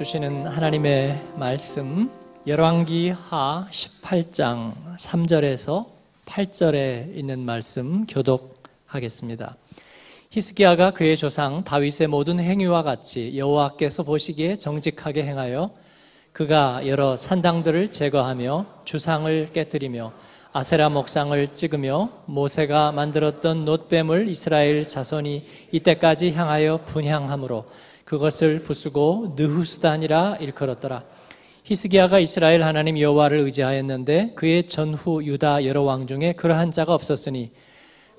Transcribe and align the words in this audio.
주시는 0.00 0.46
하나님의 0.46 1.20
말씀 1.36 2.10
열왕기하 2.46 3.68
18장 3.70 4.72
3절에서 4.96 5.84
8절에 6.24 7.14
있는 7.14 7.40
말씀 7.40 8.06
교독하겠습니다. 8.06 9.58
히스기야가 10.30 10.92
그의 10.92 11.18
조상 11.18 11.64
다윗의 11.64 12.06
모든 12.06 12.40
행위와 12.40 12.82
같이 12.82 13.36
여호와께서 13.36 14.04
보시기에 14.04 14.56
정직하게 14.56 15.24
행하여 15.24 15.70
그가 16.32 16.86
여러 16.86 17.18
산당들을 17.18 17.90
제거하며 17.90 18.64
주상을 18.86 19.52
깨뜨리며 19.52 20.14
아세라 20.54 20.88
목상을 20.88 21.48
찍으며 21.48 22.08
모세가 22.24 22.92
만들었던 22.92 23.66
놋뱀을 23.66 24.30
이스라엘 24.30 24.82
자손이 24.82 25.44
이때까지 25.72 26.32
향하여 26.32 26.86
분향함으로 26.86 27.66
그것을 28.10 28.64
부수고 28.64 29.34
느후스단이라 29.36 30.38
일컬었더라. 30.40 31.04
히스기야가 31.62 32.18
이스라엘 32.18 32.64
하나님 32.64 32.98
여호와를 32.98 33.38
의지하였는데 33.38 34.32
그의 34.34 34.66
전후 34.66 35.24
유다 35.24 35.64
여러 35.64 35.82
왕 35.82 36.08
중에 36.08 36.32
그러한 36.32 36.72
자가 36.72 36.92
없었으니 36.92 37.52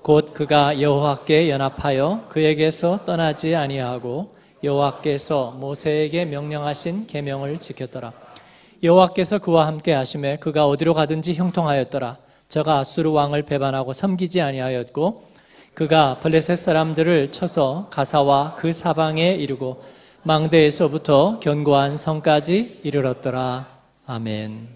곧 0.00 0.32
그가 0.32 0.80
여호와께 0.80 1.50
연합하여 1.50 2.28
그에게서 2.30 3.04
떠나지 3.04 3.54
아니하고 3.54 4.34
여호와께서 4.64 5.58
모세에게 5.60 6.24
명령하신 6.24 7.06
계명을 7.06 7.58
지켰더라. 7.58 8.14
여호와께서 8.82 9.40
그와 9.40 9.66
함께 9.66 9.92
하심에 9.92 10.38
그가 10.38 10.66
어디로 10.66 10.94
가든지 10.94 11.34
형통하였더라. 11.34 12.16
저가 12.48 12.78
아수르 12.78 13.10
왕을 13.10 13.42
배반하고 13.42 13.92
섬기지 13.92 14.40
아니하였고 14.40 15.31
그가 15.74 16.18
블레셋 16.20 16.58
사람들을 16.58 17.32
쳐서 17.32 17.88
가사와 17.90 18.56
그 18.56 18.72
사방에 18.72 19.30
이르고 19.34 19.82
망대에서부터 20.22 21.40
견고한 21.40 21.96
성까지 21.96 22.80
이르렀더라. 22.84 23.68
아멘. 24.04 24.68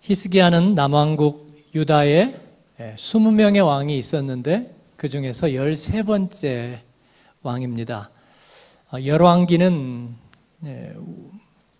히스기야는 0.00 0.72
남왕국 0.72 1.72
유다에 1.74 2.34
20명의 2.78 3.64
왕이 3.66 3.98
있었는데 3.98 4.74
그 4.96 5.10
중에서 5.10 5.48
13번째 5.48 6.78
왕입니다. 7.42 8.08
어, 8.90 9.04
열왕기는 9.04 10.08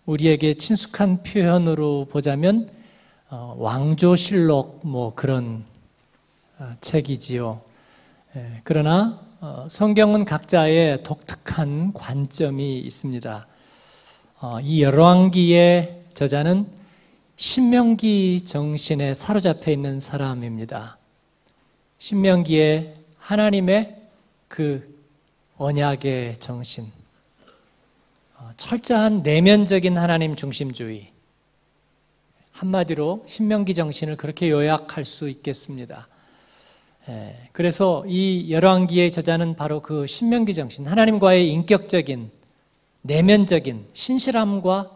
우리에게 0.05 0.53
친숙한 0.53 1.23
표현으로 1.23 2.05
보자면 2.05 2.69
어, 3.31 3.55
왕조실록 3.57 4.81
뭐 4.83 5.13
그런 5.15 5.65
어, 6.59 6.75
책이지요. 6.79 7.68
그러나 8.63 9.19
성경은 9.69 10.25
각자의 10.25 11.03
독특한 11.03 11.93
관점이 11.93 12.79
있습니다. 12.79 13.47
이 14.61 14.83
열왕기의 14.83 16.03
저자는 16.13 16.67
신명기 17.35 18.43
정신에 18.45 19.13
사로잡혀 19.13 19.71
있는 19.71 19.99
사람입니다. 19.99 20.97
신명기에 21.97 22.95
하나님의 23.17 23.95
그 24.47 24.99
언약의 25.57 26.37
정신, 26.37 26.85
어, 28.37 28.49
철저한 28.57 29.23
내면적인 29.23 29.97
하나님 29.97 30.35
중심주의. 30.35 31.11
한마디로 32.51 33.23
신명기 33.25 33.73
정신을 33.73 34.17
그렇게 34.17 34.49
요약할 34.49 35.05
수 35.05 35.29
있겠습니다. 35.29 36.07
예, 37.09 37.35
그래서 37.53 38.03
이 38.07 38.51
열왕기의 38.51 39.11
저자는 39.11 39.55
바로 39.55 39.81
그 39.81 40.05
신명기 40.05 40.53
정신, 40.53 40.85
하나님과의 40.85 41.49
인격적인 41.49 42.29
내면적인 43.01 43.87
신실함과 43.93 44.95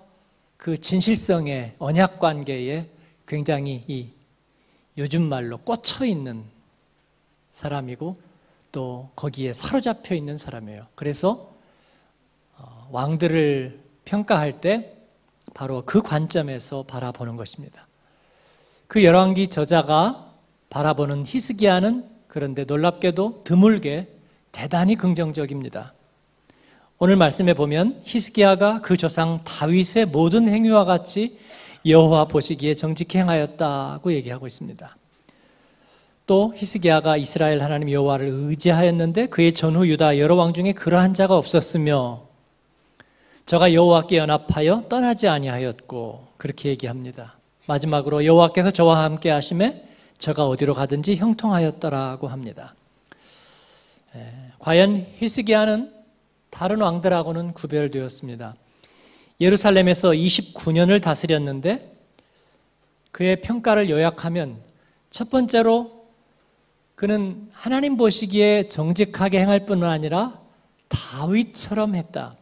그 0.57 0.77
진실성의 0.77 1.73
언약 1.79 2.19
관계에 2.19 2.87
굉장히 3.27 3.83
이 3.87 4.09
요즘 4.95 5.23
말로 5.23 5.57
꽂혀 5.57 6.05
있는 6.05 6.43
사람이고 7.49 8.15
또 8.71 9.09
거기에 9.15 9.51
사로잡혀 9.51 10.13
있는 10.13 10.37
사람이에요. 10.37 10.85
그래서 10.93 11.51
어, 12.59 12.87
왕들을 12.91 13.79
평가할 14.05 14.61
때 14.61 14.93
바로 15.55 15.81
그 15.83 16.03
관점에서 16.03 16.83
바라보는 16.83 17.37
것입니다. 17.37 17.87
그 18.87 19.03
열왕기 19.03 19.47
저자가 19.47 20.32
바라보는 20.73 21.23
히스기야는 21.27 22.03
그런데 22.27 22.63
놀랍게도 22.63 23.41
드물게 23.43 24.07
대단히 24.51 24.95
긍정적입니다. 24.95 25.93
오늘 26.97 27.15
말씀에 27.15 27.53
보면 27.53 28.01
히스기야가 28.03 28.81
그 28.81 28.97
조상 28.97 29.43
다윗의 29.43 30.07
모든 30.07 30.47
행위와 30.47 30.85
같이 30.85 31.37
여호와 31.85 32.25
보시기에 32.25 32.73
정직히 32.73 33.19
행하였다고 33.19 34.13
얘기하고 34.13 34.47
있습니다. 34.47 34.97
또 36.25 36.53
히스기야가 36.55 37.17
이스라엘 37.17 37.61
하나님 37.61 37.91
여호와를 37.91 38.27
의지하였는데 38.27 39.27
그의 39.27 39.53
전후 39.53 39.87
유다 39.87 40.17
여러 40.17 40.35
왕 40.35 40.53
중에 40.53 40.71
그러한 40.73 41.13
자가 41.13 41.37
없었으며 41.37 42.23
저가 43.45 43.73
여호와께 43.73 44.17
연합하여 44.17 44.85
떠나지 44.89 45.27
아니하였고 45.27 46.29
그렇게 46.37 46.69
얘기합니다. 46.69 47.37
마지막으로 47.67 48.25
여호와께서 48.25 48.71
저와 48.71 49.03
함께 49.03 49.29
하심에 49.29 49.92
저가 50.23 50.47
어디로 50.47 50.73
가든지 50.73 51.17
형통하였더라고 51.17 52.29
합니다. 52.29 52.75
에, 54.15 54.25
과연 54.57 55.05
히스기야는 55.17 55.93
다른 56.49 56.79
왕들하고는 56.79 57.53
구별되었습니다. 57.53 58.55
예루살렘에서 59.41 60.11
29년을 60.11 61.01
다스렸는데 61.01 61.93
그의 63.11 63.41
평가를 63.41 63.89
요약하면 63.89 64.61
첫 65.09 65.29
번째로 65.29 66.07
그는 66.95 67.49
하나님 67.51 67.97
보시기에 67.97 68.69
정직하게 68.69 69.41
행할 69.41 69.65
뿐만 69.65 69.89
아니라 69.89 70.39
다윗처럼 70.87 71.95
했다. 71.95 72.37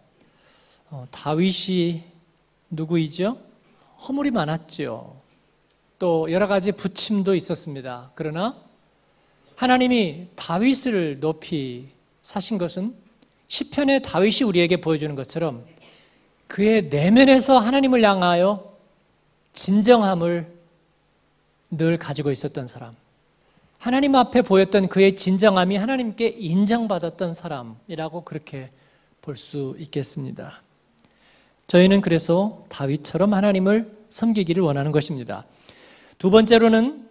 어, 0.92 1.08
다윗이 1.10 2.04
누구이죠? 2.70 3.40
허물이 4.08 4.30
많았죠. 4.30 5.21
또 6.02 6.32
여러 6.32 6.48
가지 6.48 6.72
부침도 6.72 7.36
있었습니다. 7.36 8.10
그러나 8.16 8.56
하나님이 9.56 10.30
다윗을 10.36 11.20
높이 11.20 11.90
사신 12.24 12.58
것은 12.58 12.96
시편의 13.48 14.02
다윗이 14.02 14.42
우리에게 14.48 14.82
보여주는 14.82 15.14
것처럼 15.14 15.64
그의 16.48 16.86
내면에서 16.90 17.60
하나님을 17.60 18.04
향하여 18.04 18.76
진정함을 19.54 20.52
늘 21.70 21.98
가지고 22.00 22.32
있었던 22.32 22.66
사람. 22.66 22.96
하나님 23.78 24.16
앞에 24.16 24.42
보였던 24.42 24.88
그의 24.88 25.16
진정함이 25.16 25.78
하나님께 25.78 26.30
인정받았던 26.30 27.36
사람이라고 27.36 28.24
그렇게 28.24 28.72
볼 29.22 29.38
수 29.38 29.76
있겠습니다. 29.78 30.64
저희는 31.68 32.02
그래서 32.02 32.66
다윗처럼 32.70 33.36
하나님을 33.36 33.96
섬기기를 34.10 34.64
원하는 34.64 34.92
것입니다. 34.92 35.46
두 36.22 36.30
번째로는 36.30 37.10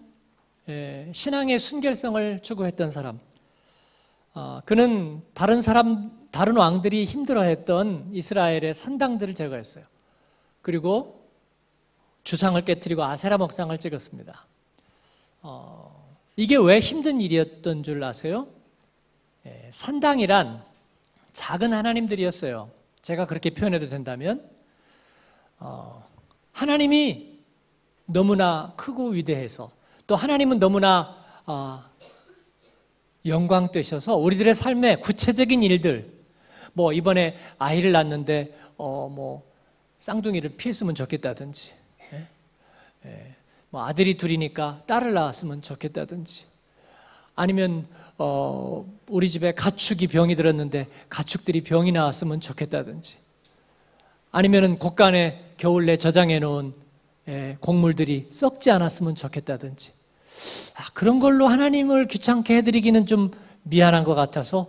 신앙의 1.10 1.58
순결성을 1.58 2.42
추구했던 2.42 2.92
사람. 2.92 3.18
어, 4.34 4.60
그는 4.64 5.20
다른 5.34 5.60
사람, 5.60 6.28
다른 6.30 6.56
왕들이 6.56 7.06
힘들어했던 7.06 8.10
이스라엘의 8.12 8.72
산당들을 8.72 9.34
제거했어요. 9.34 9.84
그리고 10.62 11.28
주상을 12.22 12.64
깨뜨리고 12.64 13.02
아세라 13.02 13.36
목상을 13.36 13.76
찍었습니다. 13.76 14.46
어, 15.42 16.16
이게 16.36 16.56
왜 16.56 16.78
힘든 16.78 17.20
일이었던 17.20 17.82
줄 17.82 18.04
아세요? 18.04 18.46
예, 19.44 19.70
산당이란 19.72 20.62
작은 21.32 21.72
하나님들이었어요. 21.72 22.70
제가 23.02 23.26
그렇게 23.26 23.50
표현해도 23.50 23.88
된다면, 23.88 24.48
어, 25.58 26.00
하나님이 26.52 27.29
너무나 28.12 28.72
크고 28.76 29.08
위대해서 29.10 29.70
또 30.06 30.16
하나님은 30.16 30.58
너무나 30.58 31.16
어, 31.46 31.82
영광 33.26 33.70
되셔서 33.70 34.16
우리들의 34.16 34.54
삶에 34.54 34.96
구체적인 34.96 35.62
일들, 35.62 36.12
뭐 36.72 36.92
이번에 36.92 37.36
아이를 37.58 37.92
낳는데 37.92 38.56
어 38.76 39.08
뭐 39.08 39.50
쌍둥이를 40.00 40.56
피했으면 40.56 40.94
좋겠다든지, 40.94 41.72
예? 42.14 42.26
예. 43.06 43.36
뭐 43.68 43.86
아들이 43.86 44.16
둘이니까 44.16 44.80
딸을 44.86 45.12
낳았으면 45.12 45.62
좋겠다든지 45.62 46.44
아니면 47.36 47.86
어, 48.18 48.84
우리 49.08 49.28
집에 49.28 49.52
가축이 49.52 50.08
병이 50.08 50.34
들었는데 50.34 50.88
가축들이 51.08 51.62
병이 51.62 51.92
나왔으면 51.92 52.40
좋겠다든지 52.40 53.18
아니면은 54.32 54.78
곳간에 54.78 55.52
겨울 55.56 55.86
내 55.86 55.96
저장해 55.96 56.40
놓은 56.40 56.72
예, 56.72 56.89
곡물들이 57.60 58.28
썩지 58.30 58.70
않았으면 58.70 59.14
좋겠다든지 59.14 59.92
아, 60.76 60.86
그런 60.94 61.20
걸로 61.20 61.46
하나님을 61.46 62.08
귀찮게 62.08 62.56
해드리기는 62.58 63.06
좀 63.06 63.30
미안한 63.62 64.04
것 64.04 64.14
같아서 64.14 64.66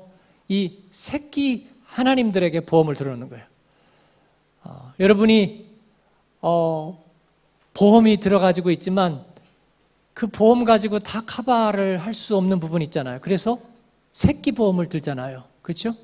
이 0.48 0.80
새끼 0.92 1.68
하나님들에게 1.86 2.62
보험을 2.62 2.95
들어놓는 2.95 3.30
거예요. 3.30 3.45
어, 4.63 4.94
여러분이 5.00 5.65
어, 6.42 7.03
보험이 7.74 8.19
들어가지고 8.19 8.71
있지만 8.71 9.24
그 10.13 10.27
보험 10.27 10.65
가지고 10.65 11.00
다 11.00 11.21
커버를 11.25 11.97
할 11.97 12.13
수 12.13 12.36
없는 12.38 12.59
부분 12.59 12.81
있잖아요. 12.81 13.19
그래서 13.21 13.57
새끼 14.12 14.51
보험을 14.51 14.89
들잖아요. 14.89 15.44
그렇죠? 15.62 15.95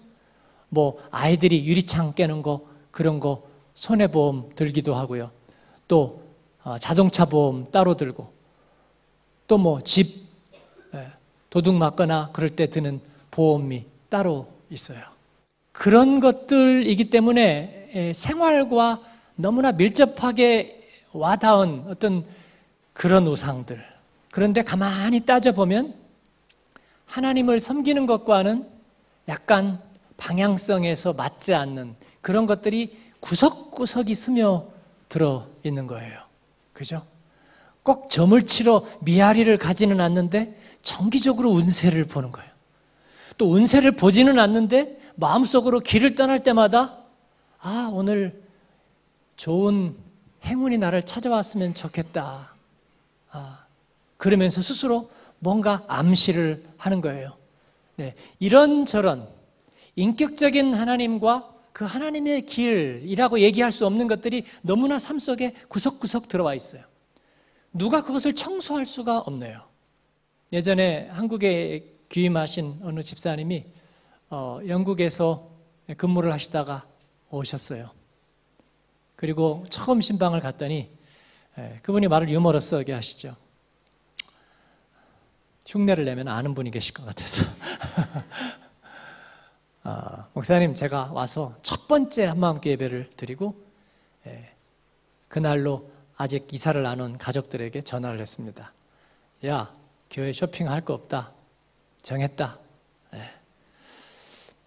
뭐 0.69 0.97
아이들이 1.11 1.65
유리창 1.65 2.13
깨는 2.13 2.41
거 2.41 2.61
그런 2.91 3.19
거 3.19 3.43
손해보험 3.73 4.51
들기도 4.55 4.95
하고요. 4.95 5.31
또 5.87 6.21
어, 6.21 6.26
자동차 6.79 7.25
보험 7.25 7.71
따로 7.71 7.95
들고 7.95 8.31
또 9.47 9.57
뭐집 9.57 10.27
예, 10.93 11.07
도둑 11.49 11.75
맞거나 11.75 12.31
그럴 12.33 12.49
때 12.49 12.69
드는 12.69 12.99
보험이 13.31 13.85
따로 14.09 14.47
있어요. 14.69 14.99
그런 15.71 16.19
것들이기 16.19 17.09
때문에 17.09 17.91
예, 17.93 18.13
생활과 18.13 18.99
너무나 19.35 19.71
밀접하게 19.71 20.83
와닿은 21.13 21.85
어떤 21.87 22.25
그런 22.93 23.27
우상들. 23.27 23.83
그런데 24.31 24.63
가만히 24.63 25.25
따져보면 25.25 25.93
하나님을 27.05 27.59
섬기는 27.59 28.05
것과는 28.05 28.67
약간 29.29 29.79
방향성에서 30.17 31.13
맞지 31.13 31.53
않는 31.53 31.95
그런 32.21 32.45
것들이 32.45 32.97
구석구석이 33.19 34.13
스며 34.15 34.65
들어 35.07 35.47
있는 35.63 35.87
거예요. 35.87 36.26
그죠? 36.77 37.01
꼭 37.81 38.07
점을 38.07 38.39
치러 38.45 38.85
미아리를 39.01 39.57
가지는 39.57 39.99
않는데 39.99 40.55
정기적으로 40.83 41.49
운세를 41.49 42.05
보는 42.05 42.31
거예요. 42.31 42.47
또 43.39 43.49
운세를 43.49 43.93
보지는 43.93 44.37
않는데 44.37 44.99
마음속으로 45.15 45.79
길을 45.79 46.13
떠날 46.13 46.43
때마다 46.43 46.99
아, 47.59 47.89
오늘 47.91 48.43
좋은 49.37 49.95
행운이 50.45 50.77
나를 50.77 51.01
찾아왔으면 51.01 51.73
좋겠다. 51.73 52.53
아, 53.31 53.65
그러면서 54.17 54.61
스스로 54.61 55.09
뭔가 55.39 55.83
암시를 55.87 56.63
하는 56.77 57.01
거예요. 57.01 57.35
네, 57.95 58.13
이런저런 58.37 59.27
인격적인 59.95 60.75
하나님과 60.75 61.55
그 61.77 61.85
하나님의 61.85 62.47
길이라고 62.47 63.39
얘기할 63.39 63.71
수 63.71 63.85
없는 63.85 64.07
것들이 64.07 64.45
너무나 64.63 64.97
삶 64.97 65.19
속에 65.19 65.53
구석구석 65.67 66.27
들어와 66.27 66.55
있어요. 66.55 66.81
누가 67.71 68.03
그것을 68.03 68.33
청소할 68.33 68.87
수가 68.87 69.19
없네요. 69.19 69.61
예전에 70.51 71.07
한국에 71.09 71.99
귀임하신 72.09 72.79
어느 72.81 73.03
집사님이 73.03 73.63
어, 74.31 74.59
영국에서 74.65 75.51
근무를 75.97 76.33
하시다가 76.33 76.83
오셨어요. 77.29 77.91
그리고 79.15 79.63
처음 79.69 80.01
신방을 80.01 80.39
갔더니 80.39 80.89
예, 81.59 81.79
그분이 81.83 82.07
말을 82.07 82.27
유머러스하게 82.31 82.91
하시죠. 82.93 83.35
흉내를 85.67 86.05
내면 86.05 86.27
아는 86.27 86.55
분이 86.55 86.71
계실 86.71 86.95
것 86.95 87.05
같아서. 87.05 87.47
아, 89.89 90.27
목사님, 90.33 90.75
제가 90.75 91.11
와서 91.13 91.55
첫 91.61 91.87
번째 91.87 92.25
한마음께 92.25 92.71
예배를 92.71 93.09
드리고, 93.15 93.55
예, 94.27 94.51
그날로 95.29 95.89
아직 96.17 96.53
이사를 96.53 96.85
안 96.85 96.99
온 96.99 97.17
가족들에게 97.17 97.81
전화를 97.83 98.19
했습니다. 98.19 98.73
야, 99.45 99.73
교회 100.11 100.33
쇼핑할 100.33 100.81
거 100.81 100.93
없다. 100.93 101.31
정했다. 102.01 102.59
예, 103.13 103.21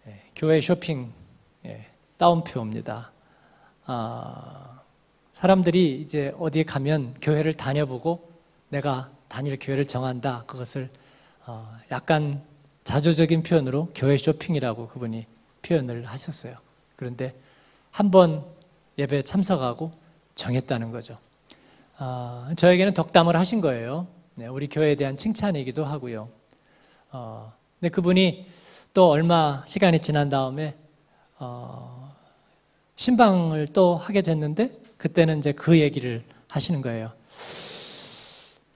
예, 0.06 0.22
교회 0.34 0.58
쇼핑 0.62 1.12
예, 1.66 1.86
따옴표입니다. 2.16 3.12
아, 3.84 4.80
사람들이 5.32 6.00
이제 6.00 6.34
어디에 6.38 6.62
가면 6.64 7.16
교회를 7.20 7.52
다녀보고 7.52 8.30
내가 8.70 9.10
다닐 9.28 9.58
교회를 9.60 9.84
정한다. 9.86 10.44
그것을 10.46 10.88
어, 11.44 11.76
약간 11.90 12.42
자조적인 12.90 13.44
표현으로 13.44 13.88
교회 13.94 14.16
쇼핑이라고 14.16 14.88
그분이 14.88 15.24
표현을 15.62 16.06
하셨어요. 16.06 16.56
그런데 16.96 17.32
한 17.92 18.10
번 18.10 18.44
예배 18.98 19.22
참석하고 19.22 19.92
정했다는 20.34 20.90
거죠. 20.90 21.16
어, 22.00 22.48
저에게는 22.56 22.92
덕담을 22.94 23.36
하신 23.36 23.60
거예요. 23.60 24.08
네, 24.34 24.48
우리 24.48 24.68
교회에 24.68 24.96
대한 24.96 25.16
칭찬이기도 25.16 25.84
하고요. 25.84 26.28
어, 27.12 27.52
근데 27.78 27.90
그분이 27.90 28.46
또 28.92 29.08
얼마 29.08 29.62
시간이 29.66 30.00
지난 30.00 30.28
다음에 30.28 30.74
어, 31.38 32.12
신방을 32.96 33.68
또 33.68 33.94
하게 33.94 34.22
됐는데 34.22 34.80
그때는 34.98 35.38
이제 35.38 35.52
그 35.52 35.78
얘기를 35.78 36.24
하시는 36.48 36.82
거예요. 36.82 37.12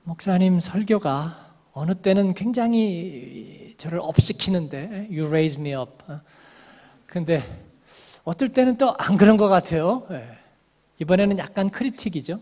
목사님 0.05 0.61
설교가 0.61 1.44
어느 1.75 1.93
때는 1.93 2.35
굉장히 2.35 3.75
저를 3.79 3.99
업시키는데 4.01 5.09
you 5.11 5.27
raise 5.27 5.61
me 5.61 5.75
up. 5.75 5.91
근데 7.07 7.43
어떨 8.25 8.49
때는 8.51 8.79
또 8.79 8.95
안 8.99 9.17
그런 9.17 9.37
것 9.37 9.49
같아요. 9.49 10.07
예. 10.11 10.25
이번에는 11.01 11.37
약간 11.39 11.71
크리틱이죠. 11.71 12.39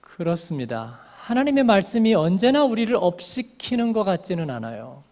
그렇습니다. 0.00 0.98
하나님의 1.18 1.64
말씀이 1.64 2.14
언제나 2.14 2.64
우리를 2.64 2.94
업시키는 2.96 3.92
것 3.92 4.02
같지는 4.04 4.50
않아요. 4.50 5.04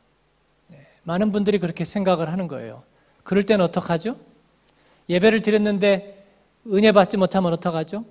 네. 0.68 0.86
많은 1.04 1.30
분들이 1.30 1.58
그렇게 1.58 1.84
생각을 1.84 2.32
하는 2.32 2.48
거예요. 2.48 2.82
그럴 3.22 3.44
때는 3.44 3.64
어떡하죠? 3.64 4.16
예배를 5.08 5.40
드렸는데 5.42 6.26
은혜 6.66 6.90
받지 6.92 7.16
못하면 7.16 7.52
어떡하죠? 7.52 8.04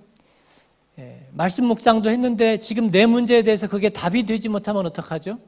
예, 1.34 1.36
말씀 1.36 1.66
묵상도 1.66 2.10
했는데 2.10 2.58
지금 2.58 2.90
내 2.90 3.06
문제에 3.06 3.42
대해서 3.42 3.68
그게 3.68 3.88
답이 3.88 4.24
되지 4.24 4.48
못하면 4.48 4.86
어떡하죠? 4.86 5.38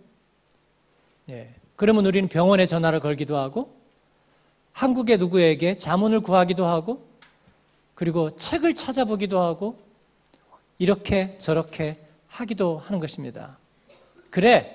예, 1.30 1.54
그러면 1.76 2.06
우리는 2.06 2.28
병원에 2.28 2.66
전화를 2.66 3.00
걸기도 3.00 3.36
하고 3.36 3.76
한국의 4.72 5.18
누구에게 5.18 5.76
자문을 5.76 6.20
구하기도 6.20 6.66
하고 6.66 7.06
그리고 7.94 8.34
책을 8.36 8.74
찾아보기도 8.74 9.40
하고 9.40 9.76
이렇게 10.78 11.34
저렇게 11.38 11.98
하기도 12.28 12.78
하는 12.78 13.00
것입니다. 13.00 13.58
그래, 14.30 14.70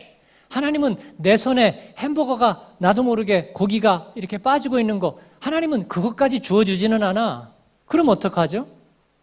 하나님은 0.50 0.96
내 1.18 1.38
손에 1.38 1.94
햄버거가 2.00 2.74
나도 2.80 3.04
모르게 3.04 3.52
고기가 3.54 4.12
이렇게 4.16 4.40
빠지고 4.40 4.80
있는 4.80 5.00
거, 5.00 5.19
하나님은 5.40 5.88
그것까지 5.88 6.40
주어주지는 6.42 7.04
않아. 7.04 7.54
그럼 7.85 8.09
어떡하죠? 8.09 8.81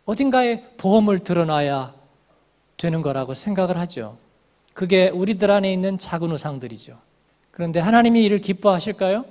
어딘가에 0.08 0.62
보험을 0.78 1.18
들어놔야 1.18 1.92
되는 2.78 3.02
거라고 3.02 3.34
생각을 3.34 3.76
하죠. 3.80 4.16
그게 4.72 5.10
우리들 5.10 5.50
안에 5.50 5.70
있는 5.70 5.98
작은 5.98 6.32
우상들이죠. 6.32 6.98
그런데 7.50 7.78
하나님이 7.78 8.24
이를 8.24 8.40
기뻐하실까요? 8.40 9.26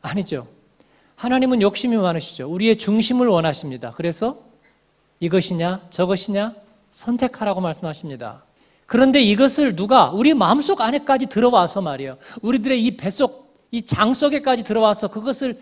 아니죠. 0.00 0.46
하나님은 1.16 1.60
욕심이 1.60 1.96
많으시죠. 1.98 2.48
우리의 2.50 2.78
중심을 2.78 3.26
원하십니다. 3.28 3.92
그래서 3.94 4.38
이것이냐, 5.20 5.82
저것이냐 5.90 6.54
선택하라고 6.88 7.60
말씀하십니다. 7.60 8.44
그런데 8.86 9.20
이것을 9.20 9.76
누가 9.76 10.08
우리 10.10 10.32
마음속 10.32 10.80
안에까지 10.80 11.26
들어와서 11.26 11.82
말이에요. 11.82 12.16
우리들의 12.40 12.82
이 12.82 12.96
뱃속, 12.96 13.54
이 13.70 13.82
장 13.82 14.14
속에까지 14.14 14.64
들어와서 14.64 15.08
그것을 15.08 15.60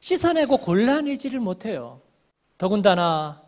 씻어내고 0.00 0.58
골라내지를 0.58 1.40
못해요. 1.40 2.00
더군다나 2.58 3.45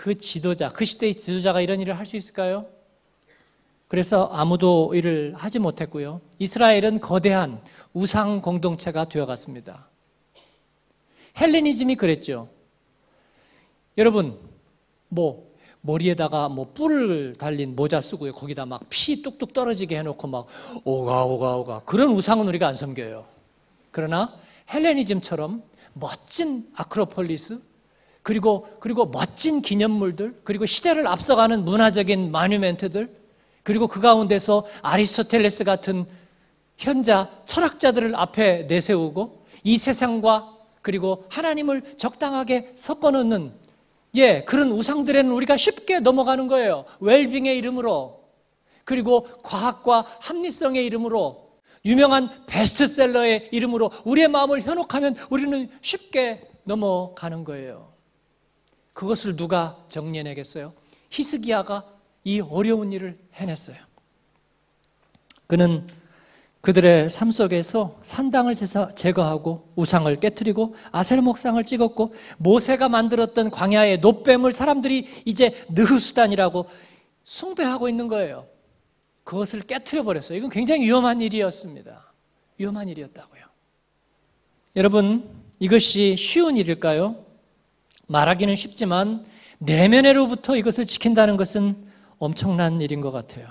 그 0.00 0.16
지도자, 0.16 0.70
그 0.70 0.86
시대의 0.86 1.14
지도자가 1.14 1.60
이런 1.60 1.78
일을 1.78 1.98
할 1.98 2.06
수 2.06 2.16
있을까요? 2.16 2.64
그래서 3.86 4.30
아무도 4.32 4.94
일을 4.94 5.34
하지 5.36 5.58
못했고요. 5.58 6.22
이스라엘은 6.38 7.00
거대한 7.00 7.60
우상 7.92 8.40
공동체가 8.40 9.10
되어갔습니다. 9.10 9.88
헬레니즘이 11.38 11.96
그랬죠. 11.96 12.48
여러분, 13.98 14.38
뭐 15.08 15.52
머리에다가 15.82 16.48
뭐 16.48 16.72
뿔을 16.72 17.34
달린 17.36 17.76
모자 17.76 18.00
쓰고요. 18.00 18.32
거기다 18.32 18.64
막 18.64 18.80
피 18.88 19.20
뚝뚝 19.20 19.52
떨어지게 19.52 19.98
해놓고 19.98 20.28
막 20.28 20.46
오가 20.84 21.26
오가 21.26 21.56
오가 21.56 21.80
그런 21.84 22.08
우상은 22.12 22.48
우리가 22.48 22.66
안 22.66 22.74
섬겨요. 22.74 23.26
그러나 23.90 24.34
헬레니즘처럼 24.72 25.62
멋진 25.92 26.70
아크로폴리스 26.74 27.68
그리고 28.22 28.66
그리고 28.80 29.06
멋진 29.06 29.62
기념물들 29.62 30.40
그리고 30.44 30.66
시대를 30.66 31.06
앞서가는 31.06 31.64
문화적인 31.64 32.30
마뉴멘트들 32.30 33.14
그리고 33.62 33.86
그 33.86 34.00
가운데서 34.00 34.66
아리스토텔레스 34.82 35.64
같은 35.64 36.06
현자 36.76 37.30
철학자들을 37.44 38.16
앞에 38.16 38.64
내세우고 38.64 39.44
이 39.64 39.76
세상과 39.78 40.56
그리고 40.82 41.24
하나님을 41.28 41.96
적당하게 41.96 42.72
섞어 42.76 43.10
놓는 43.10 43.52
예, 44.16 44.44
그런 44.44 44.72
우상들에는 44.72 45.30
우리가 45.30 45.56
쉽게 45.56 46.00
넘어가는 46.00 46.48
거예요. 46.48 46.84
웰빙의 47.00 47.56
이름으로 47.58 48.24
그리고 48.84 49.24
과학과 49.42 50.04
합리성의 50.20 50.84
이름으로 50.86 51.50
유명한 51.84 52.28
베스트셀러의 52.46 53.50
이름으로 53.52 53.90
우리의 54.04 54.28
마음을 54.28 54.62
현혹하면 54.62 55.16
우리는 55.30 55.70
쉽게 55.80 56.42
넘어가는 56.64 57.44
거예요. 57.44 57.89
그것을 59.00 59.34
누가 59.34 59.82
정리해내겠어요? 59.88 60.74
히스기야가 61.08 61.86
이 62.24 62.40
어려운 62.40 62.92
일을 62.92 63.18
해냈어요. 63.32 63.78
그는 65.46 65.86
그들의 66.60 67.08
삶 67.08 67.30
속에서 67.30 67.98
산당을 68.02 68.54
제거하고 68.94 69.66
우상을 69.74 70.14
깨뜨리고 70.20 70.74
아세르 70.92 71.22
목상을 71.22 71.64
찍었고 71.64 72.12
모세가 72.36 72.90
만들었던 72.90 73.50
광야의 73.50 74.00
노뱀을 74.00 74.52
사람들이 74.52 75.06
이제 75.24 75.50
느흐수단이라고 75.70 76.66
숭배하고 77.24 77.88
있는 77.88 78.06
거예요. 78.06 78.46
그것을 79.24 79.62
깨뜨려 79.62 80.02
버렸어요. 80.02 80.36
이건 80.36 80.50
굉장히 80.50 80.84
위험한 80.84 81.22
일이었습니다. 81.22 82.12
위험한 82.58 82.90
일이었다고요. 82.90 83.44
여러분, 84.76 85.26
이것이 85.58 86.16
쉬운 86.16 86.58
일일까요? 86.58 87.29
말하기는 88.10 88.56
쉽지만 88.56 89.24
내면으로부터 89.58 90.56
이것을 90.56 90.84
지킨다는 90.84 91.36
것은 91.36 91.86
엄청난 92.18 92.80
일인 92.80 93.00
것 93.00 93.12
같아요. 93.12 93.48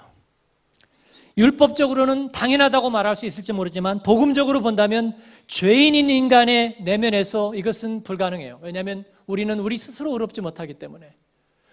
율법적으로는 1.38 2.34
당연하다고 2.34 2.89
말할 2.89 3.16
수 3.16 3.25
있을지 3.25 3.54
모르지만 3.54 4.04
복음적으로 4.04 4.62
본다면 4.62 5.18
죄인인 5.48 6.10
인간의 6.10 6.80
내면에서 6.82 7.56
이것은 7.56 8.04
불가능해요. 8.04 8.60
왜냐하면 8.62 9.06
우리는 9.25 9.58
우리 9.60 9.78
스스로 9.78 10.12
의롭지 10.12 10.42
못하기 10.42 10.74
때문에 10.74 11.16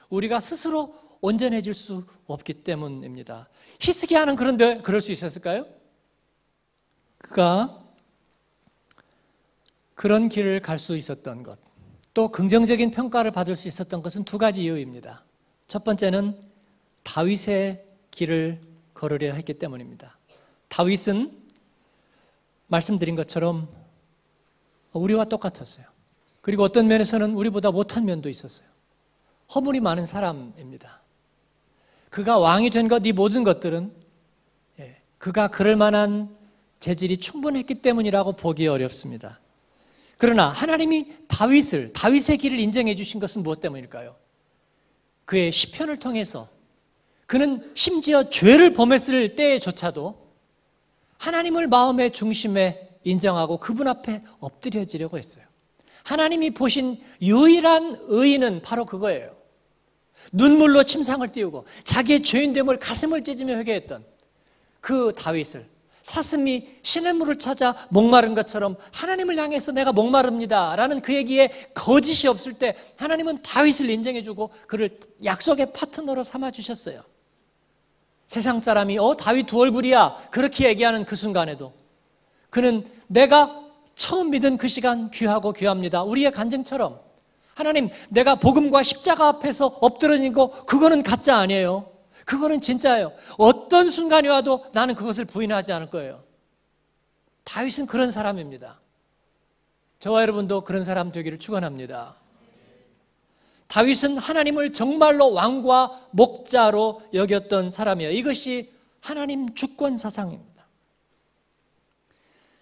우리가 0.08 0.38
스스로 0.38 0.94
온전해질 1.20 1.74
수 1.74 2.06
없기 2.26 2.54
때문입니다. 2.62 3.48
히스기야는 3.80 4.36
그런데 4.36 4.78
그럴 4.82 5.00
수 5.00 5.10
있었을까요? 5.10 5.66
그가 7.18 7.82
그런 9.96 10.28
길을 10.28 10.60
갈 10.60 10.78
수 10.78 10.96
있었던 10.96 11.42
것, 11.42 11.58
또 12.16 12.28
긍정적인 12.28 12.92
평가를 12.92 13.30
받을 13.30 13.56
수 13.56 13.68
있었던 13.68 14.00
것은 14.00 14.24
두 14.24 14.38
가지 14.38 14.62
이유입니다. 14.62 15.22
첫 15.66 15.84
번째는 15.84 16.34
다윗의 17.02 17.84
길을 18.10 18.58
걸으려 18.94 19.34
했기 19.34 19.52
때문입니다. 19.52 20.16
다윗은 20.68 21.30
말씀드린 22.68 23.16
것처럼 23.16 23.68
우리와 24.94 25.26
똑같았어요. 25.26 25.84
그리고 26.40 26.62
어떤 26.62 26.86
면에서는 26.86 27.34
우리보다 27.34 27.70
못한 27.70 28.06
면도 28.06 28.30
있었어요. 28.30 28.66
허물이 29.54 29.80
많은 29.80 30.06
사람입니다. 30.06 31.02
그가 32.08 32.38
왕이 32.38 32.70
된 32.70 32.88
것, 32.88 33.04
이 33.04 33.12
모든 33.12 33.44
것들은 33.44 33.92
예, 34.78 35.02
그가 35.18 35.48
그럴 35.48 35.76
만한 35.76 36.34
재질이 36.80 37.18
충분했기 37.18 37.82
때문이라고 37.82 38.36
보기 38.36 38.68
어렵습니다. 38.68 39.38
그러나 40.18 40.48
하나님이 40.48 41.12
다윗을 41.28 41.92
다윗의 41.92 42.38
길을 42.38 42.58
인정해 42.58 42.94
주신 42.94 43.20
것은 43.20 43.42
무엇 43.42 43.60
때문일까요? 43.60 44.16
그의 45.24 45.52
시편을 45.52 45.98
통해서 45.98 46.48
그는 47.26 47.70
심지어 47.74 48.30
죄를 48.30 48.72
범했을 48.72 49.34
때조차도 49.36 50.26
하나님을 51.18 51.66
마음의 51.66 52.12
중심에 52.12 52.88
인정하고 53.04 53.58
그분 53.58 53.88
앞에 53.88 54.22
엎드려지려고 54.40 55.18
했어요. 55.18 55.44
하나님이 56.04 56.50
보신 56.50 57.00
유일한 57.20 57.98
의인은 58.06 58.62
바로 58.62 58.84
그거예요. 58.84 59.36
눈물로 60.32 60.84
침상을 60.84 61.26
띄우고 61.28 61.66
자기의 61.84 62.22
죄인됨을 62.22 62.78
가슴을 62.78 63.24
찢으며 63.24 63.56
회개했던 63.56 64.04
그 64.80 65.12
다윗을 65.16 65.66
사슴이 66.06 66.68
시냇물을 66.82 67.36
찾아 67.36 67.74
목마른 67.88 68.36
것처럼 68.36 68.76
하나님을 68.92 69.38
향해서 69.38 69.72
내가 69.72 69.90
목마릅니다. 69.90 70.76
라는 70.76 71.00
그 71.00 71.12
얘기에 71.12 71.50
거짓이 71.74 72.28
없을 72.28 72.52
때 72.52 72.76
하나님은 72.94 73.42
다윗을 73.42 73.90
인정해주고 73.90 74.50
그를 74.68 75.00
약속의 75.24 75.72
파트너로 75.72 76.22
삼아주셨어요. 76.22 77.02
세상 78.28 78.60
사람이 78.60 78.98
어 78.98 79.16
다윗 79.16 79.46
두 79.46 79.58
얼굴이야. 79.58 80.28
그렇게 80.30 80.68
얘기하는 80.68 81.04
그 81.04 81.16
순간에도 81.16 81.72
그는 82.50 82.88
내가 83.08 83.64
처음 83.96 84.30
믿은 84.30 84.58
그 84.58 84.68
시간 84.68 85.10
귀하고 85.10 85.52
귀합니다. 85.52 86.04
우리의 86.04 86.30
간증처럼 86.30 87.00
하나님, 87.56 87.88
내가 88.10 88.36
복음과 88.36 88.84
십자가 88.84 89.26
앞에서 89.26 89.66
엎드러진 89.80 90.32
거, 90.32 90.50
그거는 90.66 91.02
가짜 91.02 91.38
아니에요. 91.38 91.95
그거는 92.26 92.60
진짜예요. 92.60 93.12
어떤 93.38 93.88
순간이 93.88 94.28
와도 94.28 94.66
나는 94.74 94.96
그것을 94.96 95.24
부인하지 95.24 95.72
않을 95.72 95.90
거예요. 95.90 96.24
다윗은 97.44 97.86
그런 97.86 98.10
사람입니다. 98.10 98.80
저와 100.00 100.22
여러분도 100.22 100.62
그런 100.62 100.82
사람 100.82 101.12
되기를 101.12 101.38
축원합니다. 101.38 102.16
다윗은 103.68 104.18
하나님을 104.18 104.72
정말로 104.72 105.32
왕과 105.32 106.08
목자로 106.10 107.02
여겼던 107.14 107.70
사람이에요. 107.70 108.10
이것이 108.10 108.72
하나님 109.00 109.54
주권 109.54 109.96
사상입니다. 109.96 110.66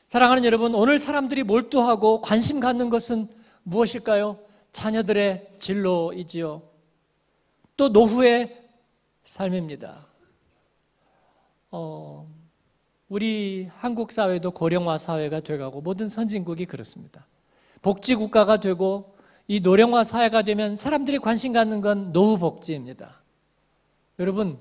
사랑하는 0.09 0.45
여러분, 0.45 0.75
오늘 0.75 0.99
사람들이 0.99 1.43
몰두하고 1.43 2.21
관심 2.21 2.61
갖는 2.61 2.91
것은 2.91 3.29
무엇일까요? 3.63 4.39
자녀들의 4.73 5.55
진로이지요. 5.59 6.63
또 7.79 7.89
노후의 7.89 8.64
삶입니다. 9.25 10.07
어, 11.71 12.31
우리 13.09 13.69
한국 13.71 14.13
사회도 14.13 14.53
고령화 14.53 14.99
사회가 14.99 15.41
돼가고 15.41 15.81
모든 15.81 16.09
선진국이 16.09 16.67
그렇습니다. 16.67 17.27
복지국가가 17.83 18.61
되고 18.61 19.17
이 19.49 19.61
노령화 19.61 20.05
사회가 20.05 20.43
되면 20.43 20.77
사람들이 20.77 21.19
관심 21.19 21.53
갖는 21.53 21.81
건 21.81 22.13
노후 22.13 22.39
복지입니다. 22.39 23.23
여러분, 24.19 24.59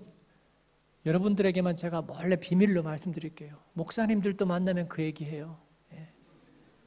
여러분들에게만 1.05 1.75
제가 1.75 2.01
몰래 2.01 2.37
비밀로 2.37 2.83
말씀드릴게요. 2.83 3.57
목사님들도 3.73 4.45
만나면 4.45 4.89
그 4.89 5.03
얘기해요. 5.03 5.57
예. 5.93 6.09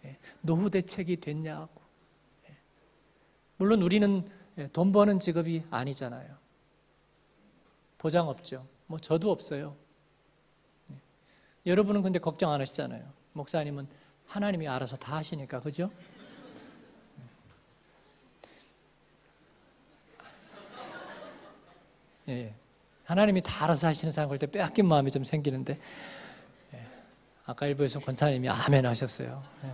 예. 0.04 0.18
노후 0.40 0.70
대책이 0.70 1.20
됐냐고. 1.20 1.86
물론 3.58 3.82
우리는 3.82 4.28
예, 4.58 4.68
돈 4.68 4.92
버는 4.92 5.18
직업이 5.18 5.62
아니잖아요. 5.70 6.45
보장 7.98 8.28
없죠. 8.28 8.66
뭐 8.86 8.98
저도 8.98 9.30
없어요. 9.30 9.76
예. 10.90 10.96
여러분은 11.66 12.02
근데 12.02 12.18
걱정 12.18 12.52
안 12.52 12.60
하시잖아요. 12.60 13.04
목사님은 13.32 13.86
하나님이 14.26 14.68
알아서 14.68 14.96
다 14.96 15.16
하시니까 15.16 15.60
그죠? 15.60 15.90
예, 22.28 22.32
예. 22.32 22.54
하나님이 23.04 23.40
다 23.40 23.64
알아서 23.64 23.86
하시는 23.86 24.10
사람 24.10 24.28
볼때 24.28 24.46
빼앗긴 24.46 24.86
마음이 24.86 25.12
좀 25.12 25.22
생기는데 25.22 25.78
예. 26.74 26.86
아까 27.44 27.66
일부에서 27.66 28.00
권사님이 28.00 28.48
아멘 28.48 28.84
하셨어요. 28.84 29.42
예. 29.64 29.72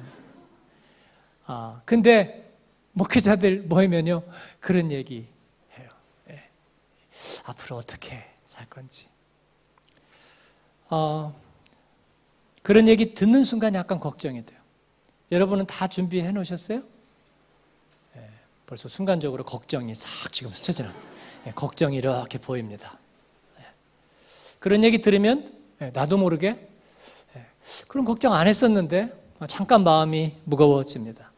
아 1.47 1.81
근데 1.85 2.52
목회자들 2.93 3.62
모이면요 3.62 4.23
그런 4.61 4.91
얘기. 4.91 5.31
앞으로 7.47 7.76
어떻게 7.76 8.25
살 8.45 8.67
건지. 8.69 9.07
어, 10.91 11.35
그런 12.62 12.87
얘기 12.88 13.14
듣는 13.14 13.45
순간 13.45 13.75
약간 13.75 13.99
걱정이 13.99 14.45
돼요. 14.45 14.61
여러분은 15.31 15.67
다 15.67 15.88
준비해 15.88 16.31
놓으셨어요? 16.31 16.83
예, 18.17 18.31
벌써 18.67 18.88
순간적으로 18.88 19.45
걱정이 19.45 19.95
싹 19.95 20.33
지금 20.33 20.52
스쳐지는 20.52 20.91
예, 21.47 21.52
걱정이 21.52 21.97
이렇게 21.97 22.38
보입니다. 22.38 22.99
예. 23.59 23.64
그런 24.59 24.85
얘기 24.85 25.00
들으면 25.00 25.52
예, 25.81 25.91
나도 25.95 26.19
모르게 26.19 26.69
예, 27.37 27.47
그런 27.88 28.05
걱정 28.05 28.35
안 28.35 28.47
했었는데 28.47 29.21
잠깐 29.49 29.83
마음이 29.83 30.37
무거워집니다. 30.45 31.33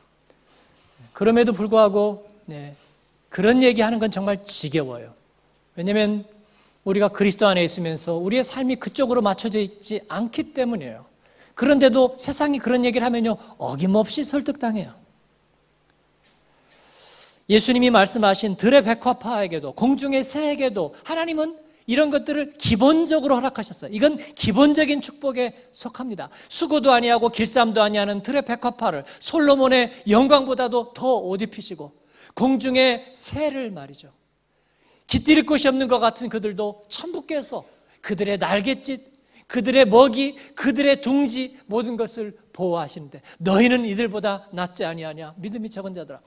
그럼에도 1.12 1.52
불구하고 1.52 2.28
네, 2.46 2.74
그런 3.28 3.62
얘기하는 3.62 3.98
건 3.98 4.10
정말 4.10 4.42
지겨워요. 4.42 5.14
왜냐하면 5.76 6.24
우리가 6.84 7.08
그리스도 7.08 7.46
안에 7.46 7.64
있으면서 7.64 8.14
우리의 8.16 8.44
삶이 8.44 8.76
그쪽으로 8.76 9.22
맞춰져 9.22 9.58
있지 9.58 10.02
않기 10.08 10.52
때문이에요. 10.54 11.06
그런데도 11.54 12.16
세상이 12.18 12.58
그런 12.58 12.84
얘기를 12.84 13.04
하면요 13.04 13.36
어김없이 13.58 14.24
설득당해요. 14.24 14.92
예수님이 17.48 17.90
말씀하신 17.90 18.56
들의 18.56 18.82
백화파에게도 18.84 19.72
공중의 19.72 20.24
새에게도 20.24 20.94
하나님은 21.04 21.58
이런 21.86 22.08
것들을 22.08 22.54
기본적으로 22.56 23.36
허락하셨어요. 23.36 23.90
이건 23.92 24.16
기본적인 24.16 25.02
축복에 25.02 25.68
속합니다. 25.72 26.30
수고도 26.48 26.92
아니하고 26.92 27.28
길쌈도 27.28 27.82
아니하는 27.82 28.22
들의 28.22 28.42
백화파를 28.42 29.04
솔로몬의 29.20 29.92
영광보다도 30.08 30.94
더 30.94 31.18
옷 31.18 31.42
입히시고 31.42 31.92
공중의 32.34 33.10
새를 33.12 33.70
말이죠. 33.70 34.10
깃들일 35.06 35.46
곳이 35.46 35.68
없는 35.68 35.88
것 35.88 35.98
같은 35.98 36.28
그들도 36.28 36.86
천부께서 36.88 37.64
그들의 38.00 38.38
날갯짓 38.38 39.14
그들의 39.46 39.84
먹이, 39.86 40.34
그들의 40.54 41.00
둥지 41.00 41.58
모든 41.66 41.96
것을 41.96 42.36
보호하시는데 42.52 43.20
너희는 43.38 43.84
이들보다 43.84 44.48
낫지 44.52 44.84
아니하냐 44.84 45.34
믿음이 45.36 45.70
적은 45.70 45.94
자들아 45.94 46.20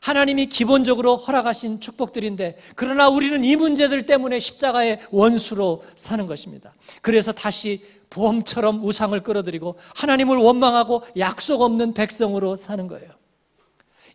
하나님이 0.00 0.46
기본적으로 0.46 1.16
허락하신 1.16 1.80
축복들인데 1.80 2.58
그러나 2.74 3.08
우리는 3.08 3.44
이 3.44 3.54
문제들 3.54 4.04
때문에 4.04 4.40
십자가의 4.40 4.98
원수로 5.12 5.82
사는 5.94 6.26
것입니다. 6.26 6.74
그래서 7.02 7.30
다시 7.30 7.80
보험처럼 8.10 8.84
우상을 8.84 9.18
끌어들이고 9.22 9.78
하나님을 9.94 10.36
원망하고 10.36 11.02
약속 11.18 11.62
없는 11.62 11.94
백성으로 11.94 12.56
사는 12.56 12.86
거예요. 12.88 13.21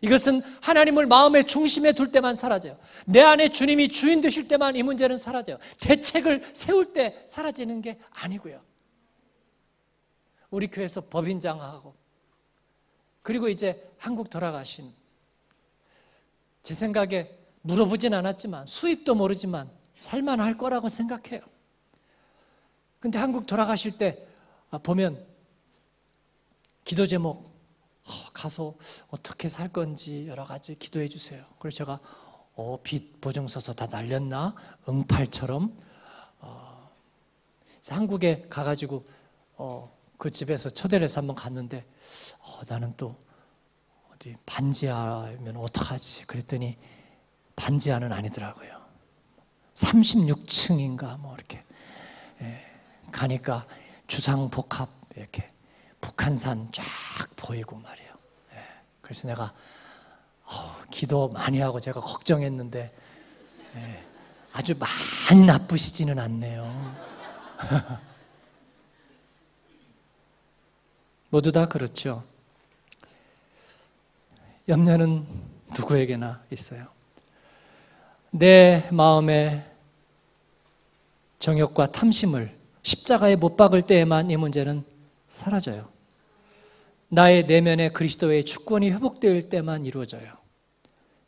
이것은 0.00 0.42
하나님을 0.62 1.06
마음의 1.06 1.46
중심에 1.46 1.92
둘 1.92 2.10
때만 2.10 2.34
사라져요. 2.34 2.78
내 3.06 3.20
안에 3.20 3.48
주님이 3.48 3.88
주인 3.88 4.20
되실 4.20 4.48
때만 4.48 4.76
이 4.76 4.82
문제는 4.82 5.18
사라져요. 5.18 5.58
대책을 5.80 6.50
세울 6.52 6.92
때 6.92 7.22
사라지는 7.26 7.82
게 7.82 7.98
아니고요. 8.10 8.60
우리 10.50 10.68
교회에서 10.68 11.02
법인장하고 11.02 11.94
그리고 13.22 13.48
이제 13.48 13.90
한국 13.98 14.30
돌아가신 14.30 14.92
제 16.62 16.74
생각에 16.74 17.30
물어보진 17.62 18.14
않았지만 18.14 18.66
수입도 18.66 19.14
모르지만 19.14 19.70
살만할 19.94 20.56
거라고 20.56 20.88
생각해요. 20.88 21.40
근데 23.00 23.18
한국 23.18 23.46
돌아가실 23.46 23.98
때 23.98 24.26
아, 24.70 24.78
보면 24.78 25.24
기도 26.84 27.06
제목 27.06 27.36
어, 27.36 27.47
가서 28.32 28.74
어떻게 29.10 29.48
살 29.48 29.68
건지 29.68 30.26
여러 30.28 30.44
가지 30.44 30.78
기도해 30.78 31.08
주세요. 31.08 31.44
그래서 31.58 31.78
제가 31.78 32.00
어, 32.54 32.78
빚 32.82 33.20
보증서서 33.20 33.74
다 33.74 33.86
날렸나 33.86 34.54
응팔처럼 34.88 35.76
어, 36.40 36.90
한국에 37.88 38.46
가가지고 38.48 39.04
어, 39.56 39.96
그 40.18 40.30
집에서 40.30 40.68
초대를 40.68 41.04
해서 41.04 41.20
한번 41.20 41.36
갔는데 41.36 41.84
어, 42.40 42.60
나는 42.68 42.92
또 42.96 43.14
어디 44.12 44.36
반지하면 44.44 45.56
어떡하지? 45.56 46.26
그랬더니 46.26 46.76
반지하는 47.54 48.12
아니더라고요. 48.12 48.78
36층인가 49.74 51.18
뭐 51.20 51.34
이렇게 51.34 51.62
예, 52.40 52.64
가니까 53.12 53.66
주상복합 54.08 54.88
이렇게 55.16 55.48
북한산 56.00 56.70
쫙 56.72 56.84
보이고 57.36 57.76
말이에요. 57.76 58.10
예, 58.54 58.64
그래서 59.00 59.28
내가 59.28 59.52
어, 60.44 60.82
기도 60.90 61.28
많이 61.28 61.60
하고 61.60 61.80
제가 61.80 62.00
걱정했는데 62.00 62.94
예, 63.76 64.04
아주 64.52 64.74
많이 64.78 65.44
나쁘시지는 65.44 66.18
않네요. 66.18 66.96
모두 71.30 71.52
다 71.52 71.68
그렇죠. 71.68 72.24
염려는 74.68 75.26
누구에게나 75.76 76.42
있어요. 76.50 76.88
내 78.30 78.88
마음의 78.90 79.64
정욕과 81.38 81.92
탐심을 81.92 82.56
십자가에 82.82 83.36
못 83.36 83.56
박을 83.56 83.82
때에만 83.82 84.30
이 84.30 84.36
문제는 84.36 84.84
사라져요. 85.38 85.88
나의 87.08 87.46
내면의 87.46 87.92
그리스도의 87.92 88.44
주권이 88.44 88.90
회복될 88.90 89.48
때만 89.48 89.86
이루어져요. 89.86 90.32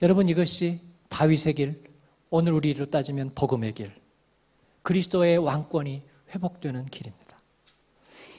여러분 0.03 0.29
이것이 0.29 0.81
다윗의 1.09 1.55
길, 1.55 1.83
오늘 2.29 2.53
우리로 2.53 2.87
따지면 2.87 3.33
복음의 3.35 3.73
길, 3.73 3.93
그리스도의 4.83 5.39
왕권이 5.39 6.03
회복되는 6.35 6.87
길입니다. 6.87 7.39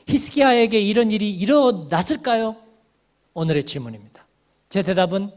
히스기야에게 0.07 0.79
이런 0.79 1.11
일이 1.11 1.31
일어났을까요? 1.31 2.57
오늘의 3.33 3.63
질문입니다. 3.63 4.25
제 4.69 4.83
대답은 4.83 5.31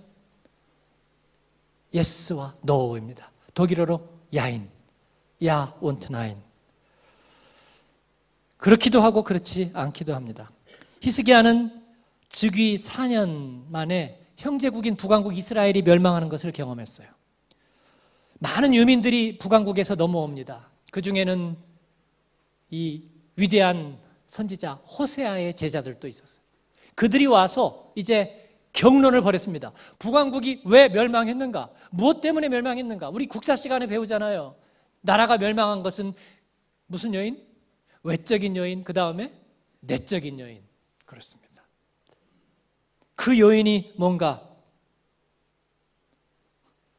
예스와 1.92 2.54
노입니다. 2.62 3.30
독일어로 3.54 4.08
야인, 4.34 4.68
야 5.44 5.74
온트나인. 5.80 6.38
그렇기도 8.64 9.02
하고 9.02 9.22
그렇지 9.22 9.72
않기도 9.74 10.14
합니다. 10.14 10.50
히스기야는 11.02 11.82
즉위 12.30 12.76
4년 12.76 13.68
만에 13.68 14.18
형제국인 14.38 14.96
북왕국 14.96 15.36
이스라엘이 15.36 15.82
멸망하는 15.82 16.30
것을 16.30 16.50
경험했어요. 16.50 17.06
많은 18.38 18.74
유민들이 18.74 19.36
북왕국에서 19.36 19.96
넘어옵니다. 19.96 20.70
그 20.92 21.02
중에는 21.02 21.58
이 22.70 23.02
위대한 23.36 23.98
선지자 24.28 24.72
호세아의 24.72 25.56
제자들도 25.56 26.08
있었어요. 26.08 26.42
그들이 26.94 27.26
와서 27.26 27.92
이제 27.94 28.48
경론을 28.72 29.20
벌였습니다. 29.20 29.72
북왕국이 29.98 30.62
왜 30.64 30.88
멸망했는가? 30.88 31.68
무엇 31.90 32.22
때문에 32.22 32.48
멸망했는가? 32.48 33.10
우리 33.10 33.26
국사 33.26 33.56
시간에 33.56 33.86
배우잖아요. 33.86 34.56
나라가 35.02 35.36
멸망한 35.36 35.82
것은 35.82 36.14
무슨 36.86 37.12
요인? 37.12 37.53
외적인 38.04 38.56
요인, 38.56 38.84
그 38.84 38.92
다음에 38.92 39.32
내적인 39.80 40.38
요인. 40.38 40.62
그렇습니다. 41.04 41.64
그 43.16 43.38
요인이 43.38 43.94
뭔가? 43.96 44.48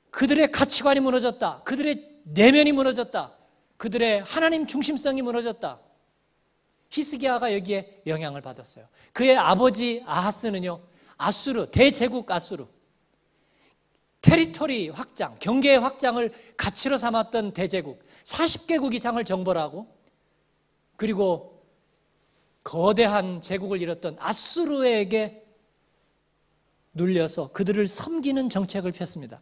그들의 0.09 0.51
가치관이 0.51 0.99
무너졌다. 0.99 1.63
그들의 1.63 2.21
내면이 2.23 2.71
무너졌다. 2.71 3.33
그들의 3.77 4.23
하나님 4.23 4.65
중심성이 4.65 5.21
무너졌다. 5.21 5.79
히스기야가 6.89 7.53
여기에 7.53 8.03
영향을 8.07 8.41
받았어요. 8.41 8.87
그의 9.13 9.37
아버지 9.37 10.01
아하스는요, 10.05 10.81
아수르, 11.17 11.69
대제국 11.69 12.29
아수르. 12.31 12.65
테리토리 14.21 14.89
확장, 14.89 15.35
경계 15.39 15.75
확장을 15.75 16.31
가치로 16.57 16.97
삼았던 16.97 17.53
대제국. 17.53 18.03
40개국 18.23 18.93
이상을 18.95 19.23
정벌하고 19.23 19.94
그리고 20.97 21.63
거대한 22.63 23.41
제국을 23.41 23.81
이뤘던 23.81 24.17
아수르에게 24.19 25.45
눌려서 26.93 27.51
그들을 27.51 27.87
섬기는 27.87 28.49
정책을 28.49 28.91
폈습니다. 28.91 29.41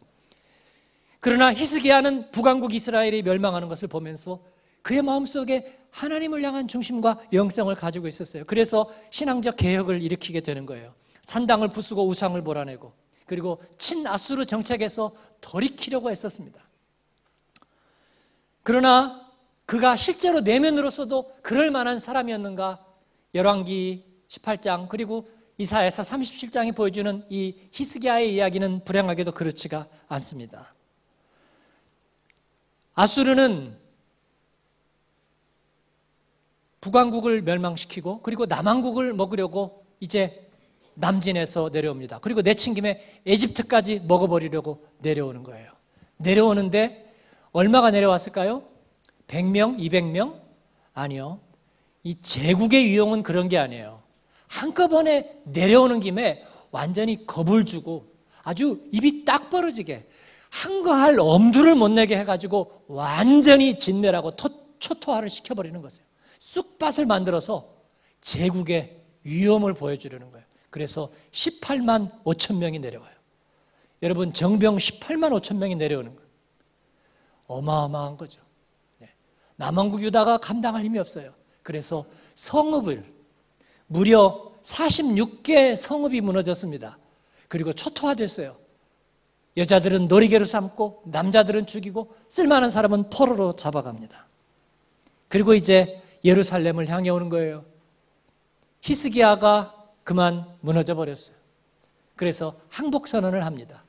그러나 1.20 1.54
히스기야는 1.54 2.32
북왕국 2.32 2.74
이스라엘이 2.74 3.22
멸망하는 3.22 3.68
것을 3.68 3.88
보면서 3.88 4.42
그의 4.82 5.00
마음속에 5.00 5.78
하나님을 5.90 6.42
향한 6.42 6.68
중심과 6.68 7.28
영성을 7.32 7.74
가지고 7.74 8.08
있었어요. 8.08 8.44
그래서 8.44 8.92
신앙적 9.10 9.56
개혁을 9.56 10.02
일으키게 10.02 10.40
되는 10.40 10.66
거예요. 10.66 10.92
산당을 11.22 11.68
부수고 11.68 12.06
우상을 12.06 12.40
몰아내고 12.42 12.92
그리고 13.24 13.62
친아수르 13.78 14.44
정책에서 14.44 15.12
돌이키려고 15.40 16.10
했었습니다. 16.10 16.60
그러나 18.62 19.23
그가 19.66 19.96
실제로 19.96 20.40
내면으로서도 20.40 21.36
그럴 21.42 21.70
만한 21.70 21.98
사람이었는가? 21.98 22.84
열왕기 23.34 24.04
18장 24.28 24.88
그리고 24.88 25.28
이사야서 25.58 26.02
37장이 26.02 26.74
보여주는 26.74 27.22
이 27.28 27.54
히스기야의 27.72 28.34
이야기는 28.34 28.84
불행하게도 28.84 29.32
그렇지가 29.32 29.86
않습니다. 30.08 30.74
아수르는 32.94 33.76
북왕국을 36.80 37.42
멸망시키고 37.42 38.20
그리고 38.22 38.46
남왕국을 38.46 39.14
먹으려고 39.14 39.84
이제 40.00 40.50
남진에서 40.94 41.70
내려옵니다. 41.72 42.18
그리고 42.18 42.42
내친 42.42 42.74
김에 42.74 43.20
에집트까지 43.26 44.00
먹어버리려고 44.06 44.86
내려오는 44.98 45.42
거예요. 45.42 45.72
내려오는데 46.18 47.14
얼마가 47.52 47.90
내려왔을까요? 47.90 48.73
100명, 49.28 49.78
200명? 49.78 50.40
아니요. 50.92 51.40
이 52.02 52.20
제국의 52.20 52.92
유형은 52.92 53.22
그런 53.22 53.48
게 53.48 53.58
아니에요. 53.58 54.02
한꺼번에 54.46 55.40
내려오는 55.44 56.00
김에 56.00 56.44
완전히 56.70 57.26
겁을 57.26 57.64
주고 57.64 58.12
아주 58.42 58.86
입이 58.92 59.24
딱 59.24 59.50
벌어지게 59.50 60.06
한거할 60.50 61.18
엄두를 61.18 61.74
못 61.74 61.88
내게 61.88 62.16
해가지고 62.18 62.84
완전히 62.86 63.78
진멸하고 63.78 64.32
초토화를 64.78 65.30
시켜버리는 65.30 65.80
것이에요. 65.80 66.06
쑥밭을 66.38 67.06
만들어서 67.06 67.74
제국의 68.20 69.00
위험을 69.24 69.74
보여주려는 69.74 70.30
거예요. 70.30 70.44
그래서 70.70 71.10
18만 71.32 72.22
5천 72.24 72.58
명이 72.58 72.78
내려와요. 72.78 73.14
여러분 74.02 74.32
정병 74.32 74.76
18만 74.76 75.32
5천 75.40 75.56
명이 75.56 75.76
내려오는 75.76 76.14
거예요. 76.14 76.28
어마어마한 77.46 78.16
거죠. 78.16 78.43
네. 79.56 79.64
남한국 79.64 80.02
유다가 80.02 80.38
감당할 80.38 80.84
힘이 80.84 80.98
없어요. 80.98 81.32
그래서 81.62 82.04
성읍을 82.34 83.04
무려 83.86 84.52
46개 84.62 85.76
성읍이 85.76 86.20
무너졌습니다. 86.20 86.98
그리고 87.48 87.72
초토화됐어요. 87.72 88.56
여자들은 89.56 90.08
놀이개로 90.08 90.44
삼고 90.44 91.02
남자들은 91.06 91.66
죽이고 91.66 92.12
쓸만한 92.28 92.70
사람은 92.70 93.10
포로로 93.10 93.54
잡아갑니다. 93.54 94.26
그리고 95.28 95.54
이제 95.54 96.00
예루살렘을 96.24 96.88
향해 96.88 97.10
오는 97.10 97.28
거예요. 97.28 97.64
히스기야가 98.80 99.74
그만 100.02 100.46
무너져 100.60 100.94
버렸어요. 100.94 101.36
그래서 102.16 102.54
항복 102.68 103.08
선언을 103.08 103.44
합니다. 103.44 103.83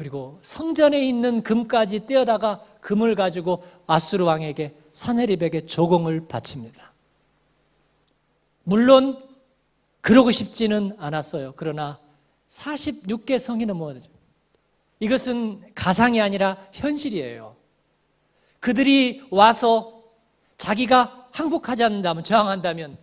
그리고 0.00 0.38
성전에 0.40 1.06
있는 1.06 1.42
금까지 1.42 2.06
떼어다가 2.06 2.64
금을 2.80 3.14
가지고 3.14 3.62
아수르 3.86 4.24
왕에게 4.24 4.74
사네립에게 4.94 5.66
조공을 5.66 6.26
바칩니다. 6.26 6.94
물론 8.64 9.22
그러고 10.00 10.30
싶지는 10.30 10.96
않았어요. 10.96 11.52
그러나 11.54 12.00
46개 12.48 13.38
성이 13.38 13.66
넘어가죠. 13.66 14.10
이것은 15.00 15.60
가상이 15.74 16.18
아니라 16.22 16.56
현실이에요. 16.72 17.56
그들이 18.58 19.28
와서 19.30 20.02
자기가 20.56 21.28
항복하지 21.30 21.84
않는다면, 21.84 22.24
저항한다면 22.24 22.96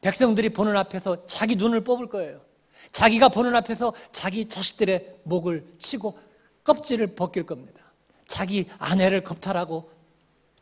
백성들이 0.00 0.54
보는 0.54 0.74
앞에서 0.74 1.26
자기 1.26 1.54
눈을 1.54 1.84
뽑을 1.84 2.08
거예요. 2.08 2.47
자기가 2.92 3.28
보는 3.28 3.54
앞에서 3.56 3.92
자기 4.12 4.48
자식들의 4.48 5.20
목을 5.24 5.66
치고 5.78 6.18
껍질을 6.64 7.14
벗길 7.14 7.44
겁니다. 7.46 7.80
자기 8.26 8.66
아내를 8.78 9.24
겁탈하고 9.24 9.90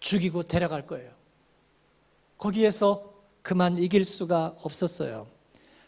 죽이고 0.00 0.44
데려갈 0.44 0.87
거예요. 0.87 1.11
거기에서 2.38 3.12
그만 3.42 3.79
이길 3.79 4.05
수가 4.05 4.55
없었어요. 4.62 5.26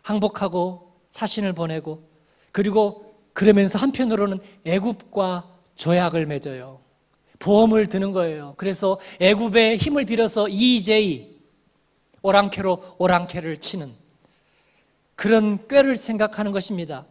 항복하고 0.03 0.93
사신을 1.11 1.53
보내고 1.53 2.03
그리고 2.53 3.15
그러면서 3.33 3.79
한편으로는 3.79 4.41
애굽과 4.65 5.53
조약을 5.77 6.27
맺어요. 6.27 6.81
보험을 7.39 7.87
드는 7.87 8.13
거예요. 8.13 8.55
그래서 8.57 8.99
애굽의 9.21 9.77
힘을 9.79 10.07
빌어서 10.07 10.49
EJ 10.49 11.39
오랑캐로 12.23 12.97
오랑캐를 12.99 13.59
치는 13.59 13.93
그런 15.19 15.67
꾀를 15.67 15.97
생각하는 15.97 16.53
것입니다. 16.53 17.05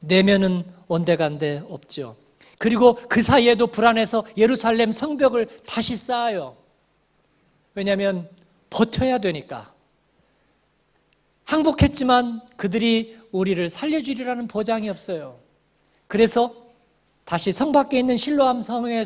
내면은 0.00 0.64
온데간데 0.88 1.62
없죠. 1.68 2.16
그리고 2.56 2.94
그 2.94 3.20
사이에도 3.20 3.66
불안해서 3.66 4.24
예루살렘 4.38 4.92
성벽을 4.92 5.48
다시 5.66 5.94
쌓아요. 5.94 6.56
왜냐하면 7.74 8.30
버텨야 8.70 9.18
되니까. 9.18 9.74
항복했지만 11.44 12.40
그들이 12.56 13.18
우리를 13.30 13.68
살려주리라는 13.68 14.48
보장이 14.48 14.88
없어요. 14.88 15.38
그래서 16.06 16.54
다시 17.26 17.52
성 17.52 17.72
밖에 17.72 17.98
있는 17.98 18.16
실로암 18.16 18.62
성의 18.62 19.04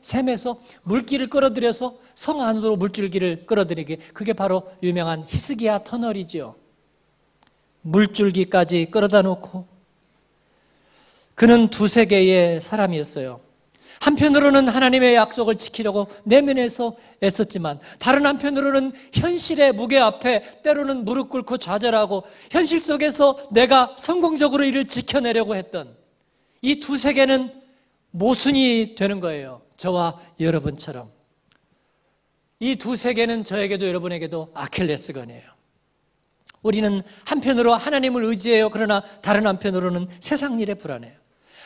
샘에서 0.00 0.60
물길을 0.84 1.28
끌어들여서 1.28 1.98
성 2.14 2.40
안으로 2.40 2.76
물줄기를 2.76 3.46
끌어들이게 3.46 3.96
그게 4.12 4.32
바로 4.32 4.70
유명한 4.80 5.24
히스기야 5.26 5.82
터널이지요. 5.82 6.62
물줄기까지 7.84 8.88
끌어다 8.90 9.22
놓고 9.22 9.66
그는 11.34 11.68
두세 11.68 12.06
개의 12.06 12.60
사람이었어요. 12.60 13.40
한편으로는 14.00 14.68
하나님의 14.68 15.14
약속을 15.14 15.56
지키려고 15.56 16.08
내면에서 16.24 16.96
애썼지만 17.22 17.80
다른 17.98 18.26
한편으로는 18.26 18.92
현실의 19.12 19.72
무게 19.72 19.98
앞에 19.98 20.62
때로는 20.62 21.04
무릎 21.04 21.30
꿇고 21.30 21.58
좌절하고 21.58 22.24
현실 22.50 22.80
속에서 22.80 23.38
내가 23.50 23.94
성공적으로 23.98 24.64
이를 24.64 24.86
지켜내려고 24.86 25.54
했던 25.56 25.96
이 26.60 26.80
두세 26.80 27.14
개는 27.14 27.52
모순이 28.10 28.94
되는 28.96 29.20
거예요. 29.20 29.62
저와 29.76 30.20
여러분처럼. 30.38 31.08
이 32.60 32.76
두세 32.76 33.14
개는 33.14 33.44
저에게도 33.44 33.86
여러분에게도 33.88 34.50
아킬레스건이에요. 34.54 35.53
우리는 36.64 37.02
한편으로 37.26 37.74
하나님을 37.74 38.24
의지해요. 38.24 38.70
그러나 38.70 39.02
다른 39.22 39.46
한편으로는 39.46 40.08
세상 40.18 40.58
일에 40.58 40.74
불안해요. 40.74 41.12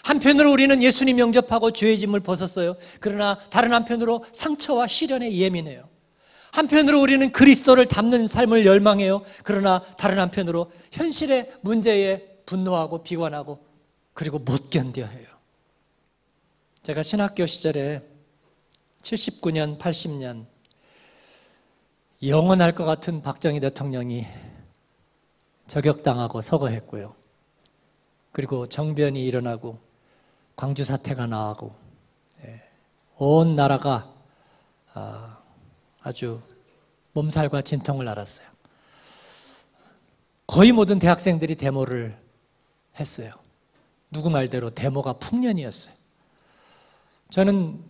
한편으로 0.02 0.52
우리는 0.52 0.82
예수님 0.82 1.18
영접하고 1.18 1.72
죄의 1.72 1.98
짐을 2.00 2.20
벗었어요. 2.20 2.76
그러나 3.00 3.38
다른 3.50 3.72
한편으로 3.72 4.24
상처와 4.32 4.86
시련에 4.86 5.32
예민해요. 5.32 5.88
한편으로 6.52 7.00
우리는 7.00 7.30
그리스도를 7.30 7.86
담는 7.86 8.26
삶을 8.26 8.66
열망해요. 8.66 9.22
그러나 9.44 9.80
다른 9.96 10.18
한편으로 10.18 10.70
현실의 10.92 11.52
문제에 11.62 12.22
분노하고 12.46 13.02
비관하고 13.02 13.64
그리고 14.14 14.38
못 14.38 14.70
견뎌 14.70 15.04
해요. 15.04 15.26
제가 16.82 17.02
신학교 17.02 17.46
시절에 17.46 18.02
79년, 19.02 19.78
80년 19.78 20.46
영원할 22.22 22.74
것 22.74 22.84
같은 22.84 23.22
박정희 23.22 23.60
대통령이 23.60 24.26
저격당하고 25.68 26.40
서거했고요. 26.40 27.14
그리고 28.32 28.66
정변이 28.66 29.24
일어나고 29.24 29.78
광주 30.56 30.84
사태가 30.84 31.26
나고 31.26 31.74
예, 32.44 32.62
온 33.16 33.54
나라가 33.54 34.12
아, 34.94 35.38
아주 36.02 36.40
몸살과 37.12 37.62
진통을 37.62 38.08
앓았어요. 38.08 38.48
거의 40.46 40.72
모든 40.72 40.98
대학생들이 40.98 41.56
데모를 41.56 42.18
했어요. 42.98 43.32
누구 44.10 44.30
말대로 44.30 44.70
데모가 44.70 45.14
풍년이었어요. 45.14 45.94
저는 47.30 47.84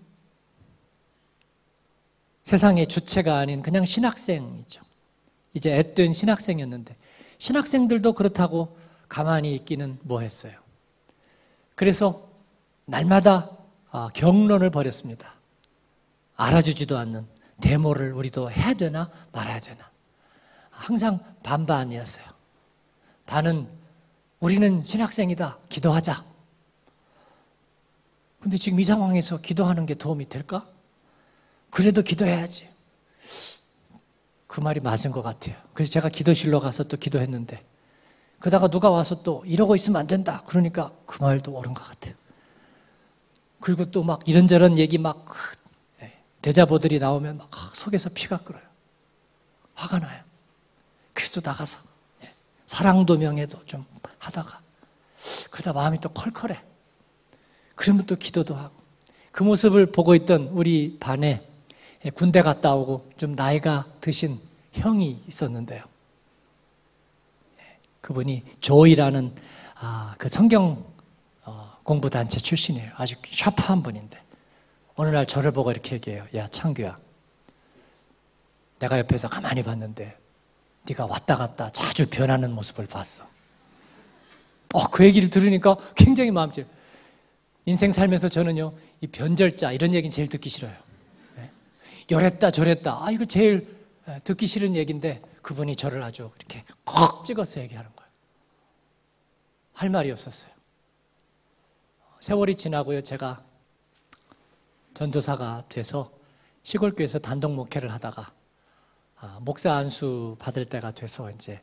세상의 2.43 2.89
주체가 2.89 3.39
아닌 3.39 3.63
그냥 3.63 3.85
신학생이죠. 3.85 4.83
이제 5.55 5.77
앳된 5.77 6.13
신학생이었는데 6.13 6.97
신학생들도 7.39 8.13
그렇다고 8.13 8.77
가만히 9.09 9.55
있기는 9.55 9.99
뭐했어요. 10.03 10.53
그래서 11.75 12.29
날마다 12.85 13.51
아, 13.91 14.11
경론을 14.13 14.71
벌였습니다. 14.71 15.35
알아주지도 16.37 16.99
않는 16.99 17.27
데모를 17.61 18.13
우리도 18.13 18.51
해야 18.51 18.75
되나 18.75 19.11
말아야 19.33 19.61
되나. 19.61 19.91
항상 20.71 21.19
반반이었어요. 21.43 22.27
반은 23.27 23.69
우리는 24.41 24.81
신학생이다. 24.81 25.59
기도하자. 25.69 26.25
근데 28.41 28.57
지금 28.57 28.79
이 28.79 28.85
상황에서 28.85 29.41
기도하는 29.41 29.87
게 29.87 29.95
도움이 29.95 30.29
될까? 30.29 30.67
그래도 31.71 32.03
기도해야지. 32.03 32.69
그 34.49 34.61
말이 34.61 34.81
맞은 34.81 35.13
것 35.13 35.23
같아요. 35.23 35.55
그래서 35.75 35.93
제가 35.93 36.09
기도실로 36.09 36.59
가서 36.59 36.83
또 36.85 36.97
기도했는데, 36.97 37.65
그러다가 38.41 38.69
누가 38.69 38.91
와서 38.91 39.23
또 39.23 39.45
이러고 39.47 39.75
있으면 39.77 40.01
안 40.01 40.07
된다. 40.09 40.43
그러니까 40.47 40.93
그 41.07 41.23
말도 41.23 41.53
옳은 41.53 41.75
것 41.75 41.85
같아요. 41.85 42.15
그리고 43.61 43.91
또 43.91 44.03
막 44.05 44.27
이런저런 44.29 44.79
얘기 44.79 44.99
막 44.99 45.27
예, 46.01 46.13
대자보들이 46.43 46.99
나오면 47.01 47.39
막 47.39 47.51
속에서 47.75 48.09
피가 48.15 48.39
끓어요. 48.39 48.63
화가 49.75 49.99
나요. 49.99 50.23
그래서 51.13 51.41
나가서 51.45 51.81
예, 52.25 52.33
사랑도 52.67 53.17
명예도 53.19 53.67
좀 53.67 53.85
하다가 54.19 54.61
그러다 55.51 55.73
마음이 55.73 56.01
또 56.01 56.09
컬컬해. 56.11 56.63
그러면 57.75 58.07
또 58.07 58.15
기도도 58.17 58.55
하고 58.55 58.75
그 59.33 59.43
모습을 59.43 59.87
보고 59.87 60.15
있던 60.15 60.49
우리 60.53 60.97
반에 61.01 61.48
군대 62.15 62.41
갔다 62.41 62.75
오고 62.75 63.11
좀 63.17 63.35
나이가 63.35 63.87
드신 64.01 64.41
형이 64.73 65.25
있었는데요. 65.27 65.83
그분이 68.01 68.43
조이라는 68.61 69.35
아, 69.81 70.15
그 70.19 70.29
성경 70.29 70.85
어, 71.45 71.73
공부 71.83 72.09
단체 72.09 72.39
출신이에요. 72.39 72.93
아주 72.97 73.17
샤프한 73.31 73.83
분인데 73.83 74.21
어느 74.95 75.11
날 75.11 75.27
저를 75.27 75.51
보고 75.51 75.71
이렇게 75.71 75.97
얘기해요. 75.97 76.27
야 76.35 76.49
창규야, 76.49 76.99
내가 78.79 78.99
옆에서 78.99 79.29
가만히 79.29 79.63
봤는데 79.63 80.17
네가 80.89 81.07
왔다 81.07 81.37
갔다 81.37 81.71
자주 81.71 82.09
변하는 82.09 82.53
모습을 82.53 82.87
봤어. 82.87 83.25
어, 84.73 84.91
그 84.91 85.05
얘기를 85.05 85.31
들으니까 85.31 85.77
굉장히 85.97 86.31
마음이 86.31 86.53
인생 87.67 87.93
살면서 87.93 88.29
저는요, 88.29 88.73
이 89.01 89.07
변절자, 89.07 89.73
이런 89.73 89.93
얘기는 89.93 90.11
제일 90.11 90.29
듣기 90.29 90.49
싫어요. 90.49 90.73
네? 92.09 92.15
열했다, 92.15 92.51
저랬다. 92.51 93.05
아, 93.05 93.11
이거 93.11 93.25
제일 93.25 93.77
듣기 94.25 94.47
싫은 94.47 94.75
얘기인데 94.77 95.21
그분이 95.43 95.77
저를 95.77 96.03
아주 96.03 96.31
이렇게 96.39 96.65
콕 96.85 97.25
찍어서 97.25 97.61
얘기하는 97.61 97.91
거예요. 97.95 98.11
할 99.75 99.91
말이 99.91 100.11
없었어요. 100.11 100.53
세월이 102.21 102.57
지나고요, 102.57 103.03
제가 103.03 103.45
전도사가 104.95 105.65
돼서 105.69 106.11
시골교회에서 106.65 107.21
단독 107.21 107.53
목회를 107.53 107.93
하다가 107.93 108.33
아, 109.21 109.39
목사 109.43 109.75
안수 109.75 110.37
받을 110.39 110.65
때가 110.65 110.91
돼서 110.93 111.31
이제 111.31 111.61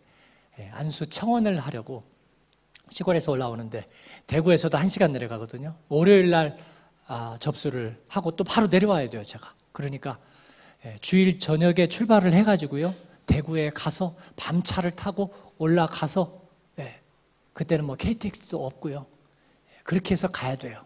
예, 0.60 0.70
안수 0.70 1.10
청원을 1.10 1.60
하려고 1.60 2.04
시골에서 2.90 3.32
올라오는데 3.32 3.90
대구에서도 4.28 4.78
한 4.78 4.88
시간 4.88 5.12
내려가거든요. 5.12 5.76
월요일 5.90 6.30
날 6.30 6.58
아, 7.08 7.38
접수를 7.40 8.02
하고 8.08 8.32
또 8.32 8.44
바로 8.44 8.68
내려와야 8.68 9.10
돼요, 9.10 9.24
제가. 9.24 9.54
그러니까 9.72 10.18
예, 10.18 10.35
주일 11.02 11.40
저녁에 11.40 11.88
출발을 11.88 12.34
해가지고요. 12.34 12.94
대구에 13.26 13.72
가서 13.72 14.16
밤차를 14.36 14.92
타고 14.92 15.34
올라가서 15.58 16.42
예, 16.80 17.00
그때는 17.54 17.86
뭐 17.86 17.96
KTX도 17.96 18.64
없고요. 18.66 19.06
예, 19.72 19.80
그렇게 19.84 20.12
해서 20.12 20.28
가야 20.28 20.56
돼요. 20.56 20.80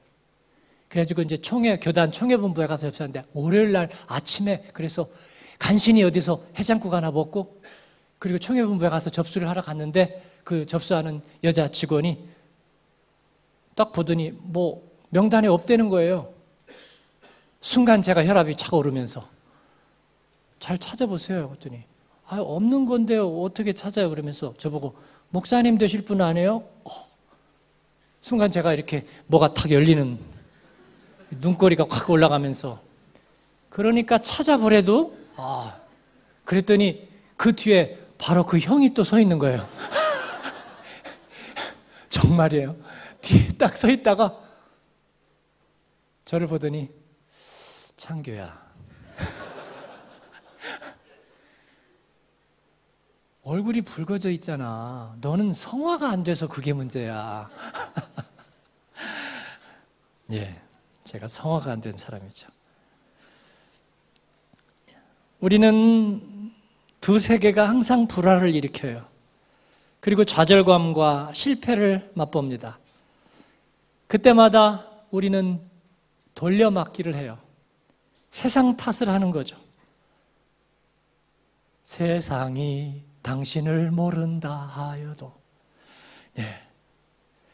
그래가지고 0.87 1.21
이제 1.21 1.37
총회 1.37 1.77
교단 1.79 2.11
총회본부에 2.11 2.65
가서 2.65 2.87
접수하는데 2.87 3.25
월요일 3.33 3.71
날 3.71 3.89
아침에 4.07 4.63
그래서 4.73 5.07
간신히 5.59 6.03
어디서 6.03 6.43
해장국 6.57 6.93
하나 6.93 7.11
먹고 7.11 7.61
그리고 8.17 8.39
총회본부에 8.39 8.89
가서 8.89 9.09
접수를 9.09 9.47
하러 9.49 9.61
갔는데 9.61 10.23
그 10.43 10.65
접수하는 10.65 11.21
여자 11.43 11.67
직원이 11.67 12.27
딱 13.75 13.91
보더니 13.91 14.31
뭐 14.31 14.89
명단에 15.09 15.47
없대는 15.47 15.89
거예요. 15.89 16.33
순간 17.61 18.01
제가 18.01 18.25
혈압이 18.25 18.55
차가 18.55 18.77
오르면서 18.77 19.27
잘 20.59 20.77
찾아보세요. 20.77 21.47
그랬더니 21.49 21.83
아 22.25 22.37
없는 22.39 22.85
건데요. 22.85 23.41
어떻게 23.41 23.73
찾아요? 23.73 24.09
그러면서 24.09 24.53
저보고 24.57 24.95
목사님 25.29 25.77
되실 25.77 26.03
분 26.03 26.21
아니에요? 26.21 26.57
어. 26.83 26.91
순간 28.21 28.51
제가 28.51 28.73
이렇게 28.73 29.05
뭐가 29.27 29.53
탁 29.53 29.71
열리는 29.71 30.19
눈꼬리가 31.31 31.85
확 31.89 32.09
올라가면서 32.09 32.81
그러니까 33.69 34.17
찾아보래도 34.19 35.17
아 35.35 35.79
그랬더니 36.43 37.07
그 37.37 37.55
뒤에 37.55 37.97
바로 38.17 38.45
그 38.45 38.59
형이 38.59 38.93
또 38.93 39.03
서 39.03 39.19
있는 39.19 39.39
거예요. 39.39 39.67
정말이에요. 42.09 42.75
뒤에 43.21 43.49
딱 43.57 43.77
서 43.77 43.89
있다가 43.89 44.37
저를 46.25 46.47
보더니 46.47 46.89
창규야. 47.95 48.68
얼굴이 53.49 53.81
붉어져 53.81 54.29
있잖아. 54.29 55.15
너는 55.21 55.53
성화가 55.53 56.07
안 56.07 56.23
돼서 56.23 56.47
그게 56.47 56.71
문제야. 56.71 57.49
예, 60.33 60.61
제가 61.03 61.27
성화가 61.27 61.71
안 61.71 61.81
된 61.81 61.93
사람이죠. 61.93 62.47
우리는 65.39 66.51
두 67.01 67.17
세계가 67.17 67.67
항상 67.67 68.05
불화를 68.05 68.53
일으켜요. 68.53 69.03
그리고 69.99 70.23
좌절감과 70.23 71.33
실패를 71.33 72.11
맛봅니다. 72.13 72.77
그때마다 74.05 74.85
우리는 75.09 75.59
돌려막기를 76.35 77.15
해요. 77.15 77.39
세상 78.29 78.77
탓을 78.77 79.09
하는 79.09 79.31
거죠. 79.31 79.57
세상이 81.83 83.08
당신을 83.29 83.91
모른다 83.91 84.51
하여도. 84.51 85.31
네. 86.33 86.45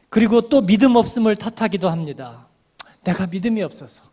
그리고 0.08 0.48
또 0.48 0.62
믿음 0.62 0.96
없음을 0.96 1.36
탓하기도 1.36 1.90
합니다. 1.90 2.48
내가 3.04 3.28
믿음이 3.28 3.62
없어서. 3.62 4.06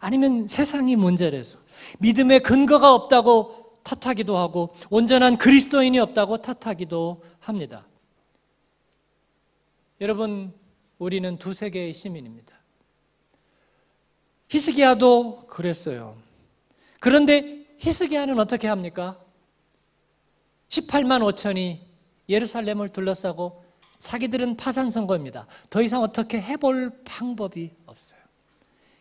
아니면 0.00 0.46
세상이 0.46 0.96
문제라서. 0.96 1.60
믿음의 2.00 2.42
근거가 2.42 2.92
없다고 2.92 3.78
탓하기도 3.84 4.36
하고, 4.36 4.74
온전한 4.90 5.38
그리스도인이 5.38 5.98
없다고 5.98 6.42
탓하기도 6.42 7.24
합니다. 7.40 7.86
여러분, 10.02 10.52
우리는 10.98 11.38
두 11.38 11.54
세계의 11.54 11.94
시민입니다. 11.94 12.54
히스기야도 14.50 15.46
그랬어요. 15.46 16.16
그런데 17.00 17.64
히스기야는 17.78 18.38
어떻게 18.38 18.68
합니까? 18.68 19.18
18만 20.68 21.22
5천이 21.22 21.78
예루살렘을 22.28 22.90
둘러싸고 22.90 23.64
자기들은 23.98 24.56
파산 24.56 24.90
선거입니다. 24.90 25.46
더 25.70 25.82
이상 25.82 26.02
어떻게 26.02 26.40
해볼 26.40 27.02
방법이 27.04 27.70
없어요. 27.86 28.20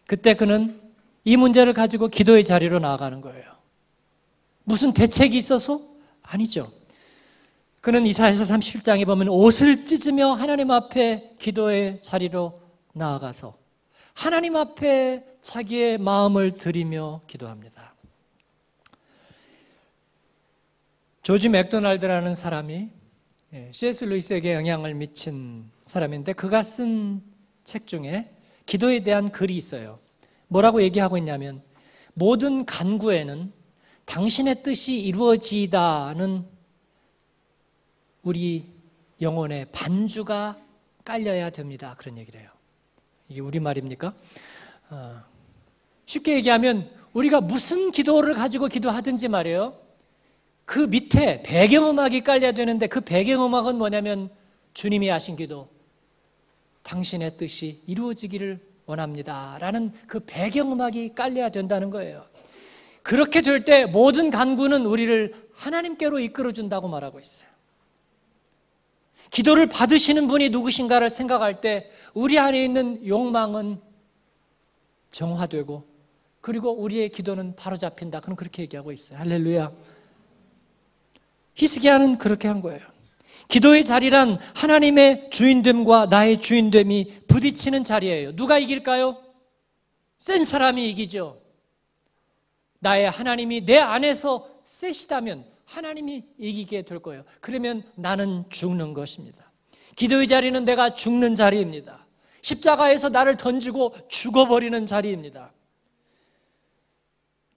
그때 0.05 0.33
그는 0.33 0.81
이 1.23 1.35
문제를 1.35 1.73
가지고 1.73 2.07
기도의 2.07 2.45
자리로 2.45 2.79
나아가는 2.79 3.19
거예요. 3.21 3.45
무슨 4.63 4.93
대책이 4.93 5.37
있어서? 5.37 5.81
아니죠. 6.23 6.71
그는 7.81 8.05
이사야서 8.05 8.43
37장에 8.43 9.05
보면 9.05 9.29
옷을 9.29 9.85
찢으며 9.85 10.33
하나님 10.33 10.71
앞에 10.71 11.31
기도의 11.39 12.01
자리로 12.01 12.59
나아가서 12.93 13.55
하나님 14.13 14.55
앞에 14.55 15.23
자기의 15.41 15.97
마음을 15.99 16.51
드리며 16.51 17.21
기도합니다. 17.27 17.93
조지 21.27 21.49
맥도날드라는 21.49 22.35
사람이 22.35 22.87
C.S. 23.73 24.05
예, 24.05 24.09
루이스에게 24.09 24.53
영향을 24.53 24.93
미친 24.93 25.69
사람인데 25.83 26.31
그가 26.31 26.63
쓴 26.63 27.21
책 27.65 27.85
중에 27.85 28.33
기도에 28.65 29.03
대한 29.03 29.29
글이 29.29 29.53
있어요. 29.53 29.99
뭐라고 30.47 30.81
얘기하고 30.81 31.17
있냐면 31.17 31.61
모든 32.13 32.65
간구에는 32.65 33.51
당신의 34.05 34.63
뜻이 34.63 35.01
이루어지다는 35.01 36.45
우리 38.23 38.71
영혼의 39.19 39.65
반주가 39.73 40.57
깔려야 41.03 41.49
됩니다. 41.49 41.93
그런 41.97 42.17
얘기를 42.17 42.39
해요. 42.39 42.49
이게 43.27 43.41
우리말입니까? 43.41 44.13
어, 44.91 45.23
쉽게 46.05 46.35
얘기하면 46.35 46.89
우리가 47.11 47.41
무슨 47.41 47.91
기도를 47.91 48.33
가지고 48.33 48.67
기도하든지 48.67 49.27
말이에요. 49.27 49.86
그 50.67 50.79
밑에 50.79 51.43
배경음악이 51.43 52.25
깔려야 52.25 52.51
되는데 52.51 52.87
그 52.87 52.99
배경음악은 52.99 53.77
뭐냐면 53.77 54.29
주님이 54.73 55.07
하신 55.07 55.37
기도. 55.37 55.69
당신의 56.83 57.37
뜻이 57.37 57.81
이루어지기를 57.87 58.59
원합니다. 58.85 59.57
라는 59.61 59.93
그 60.07 60.19
배경음악이 60.19 61.15
깔려야 61.15 61.49
된다는 61.49 61.89
거예요. 61.89 62.21
그렇게 63.01 63.41
될 63.41 63.63
때 63.63 63.85
모든 63.85 64.29
간구는 64.29 64.85
우리를 64.85 65.33
하나님께로 65.53 66.19
이끌어 66.19 66.51
준다고 66.51 66.89
말하고 66.89 67.21
있어요. 67.21 67.49
기도를 69.31 69.67
받으시는 69.67 70.27
분이 70.27 70.49
누구신가를 70.49 71.09
생각할 71.09 71.61
때 71.61 71.89
우리 72.13 72.37
안에 72.37 72.61
있는 72.61 73.07
욕망은 73.07 73.79
정화되고 75.11 75.85
그리고 76.41 76.73
우리의 76.73 77.07
기도는 77.07 77.55
바로 77.55 77.77
잡힌다. 77.77 78.19
그럼 78.19 78.35
그렇게 78.35 78.63
얘기하고 78.63 78.91
있어요. 78.91 79.17
할렐루야. 79.19 79.71
히스기야는 81.57 82.17
그렇게 82.17 82.47
한 82.47 82.61
거예요. 82.61 82.79
기도의 83.47 83.83
자리란 83.85 84.39
하나님의 84.55 85.29
주인됨과 85.31 86.07
나의 86.07 86.39
주인됨이 86.39 87.21
부딪히는 87.27 87.83
자리예요. 87.83 88.35
누가 88.35 88.57
이길까요? 88.57 89.17
센 90.19 90.43
사람이 90.43 90.87
이기죠. 90.89 91.41
나의 92.79 93.09
하나님이 93.09 93.65
내 93.65 93.77
안에서 93.77 94.49
세시다면 94.63 95.45
하나님이 95.65 96.23
이기게 96.37 96.83
될 96.83 96.99
거예요. 96.99 97.23
그러면 97.41 97.83
나는 97.95 98.45
죽는 98.49 98.93
것입니다. 98.93 99.51
기도의 99.95 100.27
자리는 100.27 100.63
내가 100.63 100.93
죽는 100.93 101.35
자리입니다. 101.35 102.05
십자가에서 102.41 103.09
나를 103.09 103.35
던지고 103.35 103.93
죽어버리는 104.07 104.85
자리입니다. 104.85 105.51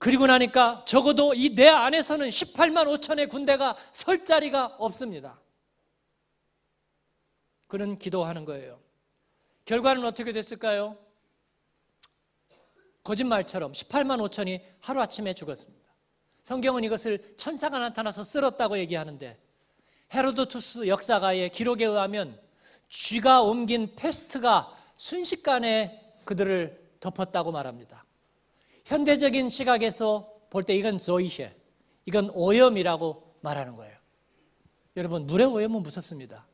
그리고 0.01 0.25
나니까 0.25 0.83
적어도 0.85 1.35
이 1.35 1.53
내 1.53 1.67
안에서는 1.69 2.27
18만 2.29 2.87
5천의 2.87 3.29
군대가 3.29 3.77
설 3.93 4.25
자리가 4.25 4.77
없습니다. 4.79 5.39
그는 7.67 7.99
기도하는 7.99 8.43
거예요. 8.45 8.79
결과는 9.65 10.03
어떻게 10.03 10.31
됐을까요? 10.31 10.97
거짓말처럼 13.03 13.73
18만 13.73 14.27
5천이 14.27 14.63
하루아침에 14.79 15.35
죽었습니다. 15.35 15.87
성경은 16.41 16.83
이것을 16.83 17.35
천사가 17.37 17.77
나타나서 17.77 18.23
쓸었다고 18.23 18.79
얘기하는데 18.79 19.39
헤로도투스 20.15 20.87
역사가의 20.87 21.51
기록에 21.51 21.85
의하면 21.85 22.41
쥐가 22.89 23.43
옮긴 23.43 23.95
페스트가 23.95 24.73
순식간에 24.97 26.15
그들을 26.25 26.95
덮었다고 26.99 27.51
말합니다. 27.51 28.03
현대적인 28.91 29.47
시각에서 29.47 30.29
볼 30.49 30.63
때 30.63 30.75
이건 30.75 30.99
Seuche, 30.99 31.55
이건 32.05 32.29
오염이라고 32.33 33.37
말하는 33.39 33.77
거예요. 33.77 33.95
여러분, 34.97 35.25
물의 35.27 35.47
오염은 35.47 35.81
무섭습니다. 35.81 36.45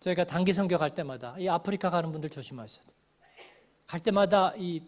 저희가 0.00 0.24
단기 0.24 0.52
선교 0.52 0.76
갈 0.76 0.90
때마다 0.90 1.36
이 1.38 1.46
아프리카 1.48 1.90
가는 1.90 2.10
분들 2.10 2.30
조심하셔야 2.30 2.84
돼요. 2.84 2.96
갈 3.86 4.00
때마다 4.00 4.52
이 4.56 4.82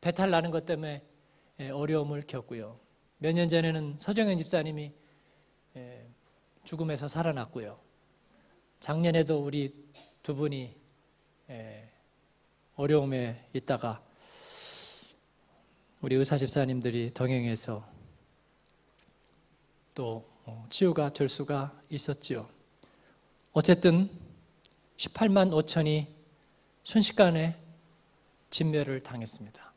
배탈 0.00 0.30
나는 0.30 0.50
것 0.50 0.64
때문에 0.64 1.02
예, 1.60 1.68
어려움을 1.68 2.22
겪고요. 2.26 2.80
몇 3.18 3.34
년 3.34 3.50
전에는 3.50 3.96
서정현 3.98 4.38
집사님이 4.38 4.90
예, 5.76 6.06
죽음에서 6.64 7.08
살아났고요. 7.08 7.78
작년에도 8.80 9.44
우리 9.44 9.74
두 10.22 10.34
분이 10.34 10.74
예, 11.50 11.90
어려움에 12.76 13.48
있다가 13.52 14.02
우리 16.04 16.16
의사 16.16 16.36
집사님들이 16.36 17.12
동행해서 17.14 17.82
또 19.94 20.28
어, 20.44 20.66
치유가 20.68 21.10
될 21.14 21.30
수가 21.30 21.72
있었지요. 21.88 22.46
어쨌든 23.54 24.10
18만 24.98 25.50
5천이 25.50 26.06
순식간에 26.82 27.56
진멸을 28.50 29.02
당했습니다. 29.02 29.72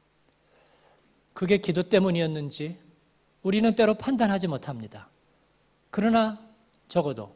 그게 1.34 1.60
기도 1.60 1.84
때문이었는지 1.84 2.78
우리는 3.42 3.74
때로 3.74 3.94
판단하지 3.94 4.50
못합니다. 4.50 5.08
그러나 5.92 6.46
적어도 6.90 7.34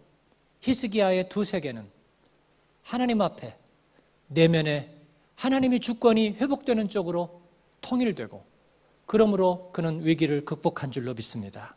히스기야의 0.59 1.29
두 1.29 1.45
세계는 1.45 1.89
하나님 2.83 3.21
앞에 3.21 3.57
내면에 4.27 4.93
하나님의 5.35 5.79
주권이 5.79 6.31
회복되는 6.31 6.89
쪽으로 6.89 7.41
통일되고 7.79 8.50
그러므로 9.11 9.71
그는 9.73 10.05
위기를 10.05 10.45
극복한 10.45 10.89
줄로 10.89 11.13
믿습니다. 11.13 11.75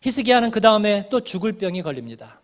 히스기야는 0.00 0.50
그 0.50 0.62
다음에 0.62 1.10
또 1.10 1.20
죽을 1.20 1.52
병이 1.58 1.82
걸립니다. 1.82 2.40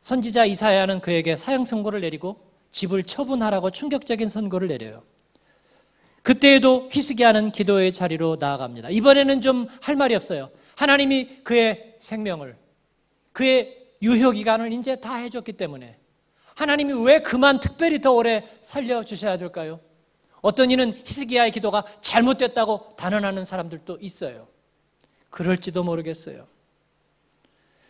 선지자 0.00 0.44
이사야는 0.44 1.00
그에게 1.00 1.34
사형 1.34 1.64
선고를 1.64 2.02
내리고 2.02 2.36
집을 2.70 3.02
처분하라고 3.02 3.72
충격적인 3.72 4.28
선고를 4.28 4.68
내려요. 4.68 5.02
그때에도 6.22 6.88
히스기야는 6.92 7.50
기도의 7.50 7.92
자리로 7.92 8.36
나아갑니다. 8.38 8.90
이번에는 8.90 9.40
좀 9.40 9.66
할 9.82 9.96
말이 9.96 10.14
없어요. 10.14 10.48
하나님이 10.76 11.40
그의 11.42 11.96
생명을 11.98 12.56
그의 13.32 13.78
유효 14.00 14.30
기간을 14.30 14.72
이제 14.74 15.00
다 15.00 15.16
해줬기 15.16 15.54
때문에 15.54 15.98
하나님이 16.54 17.04
왜 17.04 17.20
그만 17.20 17.58
특별히 17.58 18.00
더 18.00 18.12
오래 18.12 18.44
살려 18.60 19.02
주셔야 19.02 19.36
될까요? 19.36 19.80
어떤 20.42 20.70
이는 20.70 20.92
히스기야의 21.04 21.50
기도가 21.50 21.84
잘못됐다고 22.00 22.94
단언하는 22.96 23.44
사람들도 23.44 23.98
있어요. 24.00 24.48
그럴지도 25.30 25.84
모르겠어요. 25.84 26.46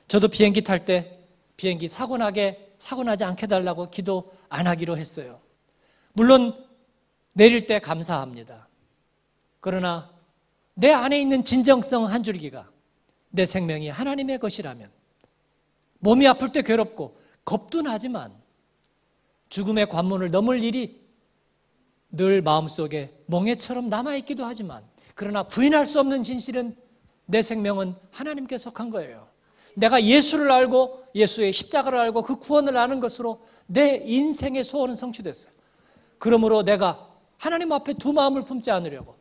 저도 0.08 0.28
비행기 0.28 0.62
탈 0.62 0.84
때 0.84 1.18
비행기 1.56 1.88
사고 1.88 2.16
나게 2.16 2.74
사고 2.78 3.04
나지 3.04 3.24
않게 3.24 3.46
달라고 3.46 3.90
기도 3.90 4.32
안 4.48 4.66
하기로 4.66 4.96
했어요. 4.96 5.40
물론 6.12 6.66
내릴 7.32 7.66
때 7.66 7.78
감사합니다. 7.78 8.68
그러나 9.60 10.10
내 10.74 10.90
안에 10.90 11.20
있는 11.20 11.44
진정성 11.44 12.06
한 12.06 12.22
줄기가 12.22 12.68
내 13.28 13.46
생명이 13.46 13.88
하나님의 13.90 14.38
것이라면 14.38 14.90
몸이 16.00 16.26
아플 16.26 16.50
때 16.50 16.62
괴롭고 16.62 17.20
겁도 17.44 17.82
나지만 17.82 18.34
죽음의 19.50 19.88
관문을 19.88 20.30
넘을 20.30 20.62
일이 20.62 21.00
늘 22.12 22.42
마음속에 22.42 23.14
멍해처럼 23.27 23.88
남아있기도 23.88 24.44
하지만 24.44 24.83
그러나 25.14 25.42
부인할 25.44 25.87
수 25.87 26.01
없는 26.01 26.23
진실은 26.23 26.77
내 27.27 27.42
생명은 27.42 27.94
하나님께 28.11 28.59
속한 28.59 28.90
거예요. 28.90 29.29
내가 29.75 30.03
예수를 30.03 30.51
알고 30.51 31.05
예수의 31.14 31.53
십자가를 31.53 31.99
알고 31.99 32.23
그 32.23 32.37
구원을 32.37 32.77
아는 32.77 33.01
것으로 33.01 33.44
내 33.66 34.03
인생의 34.05 34.64
소원은 34.64 34.96
성취됐어요. 34.96 35.55
그러므로 36.18 36.64
내가 36.64 37.09
하나님 37.38 37.73
앞에 37.73 37.94
두 37.94 38.12
마음을 38.12 38.42
품지 38.44 38.70
않으려고 38.70 39.16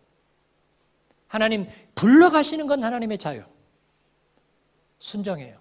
하나님 1.28 1.67
불러가시는 1.95 2.65
건 2.67 2.84
하나님의 2.84 3.17
자유. 3.19 3.43
순정해요. 4.97 5.58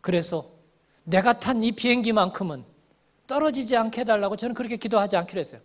그래서 0.00 0.46
내가 1.02 1.38
탄 1.38 1.62
이 1.62 1.72
비행기만큼은 1.72 2.64
떨어지지 3.26 3.76
않게 3.76 4.02
해달라고 4.02 4.36
저는 4.36 4.54
그렇게 4.54 4.76
기도하지 4.76 5.16
않기로 5.16 5.40
했어요. 5.40 5.60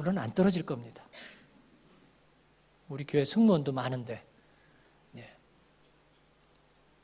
물론 0.00 0.16
안 0.16 0.32
떨어질 0.32 0.64
겁니다. 0.64 1.04
우리 2.88 3.04
교회 3.04 3.22
승무원도 3.22 3.72
많은데. 3.72 4.24
예. 5.18 5.30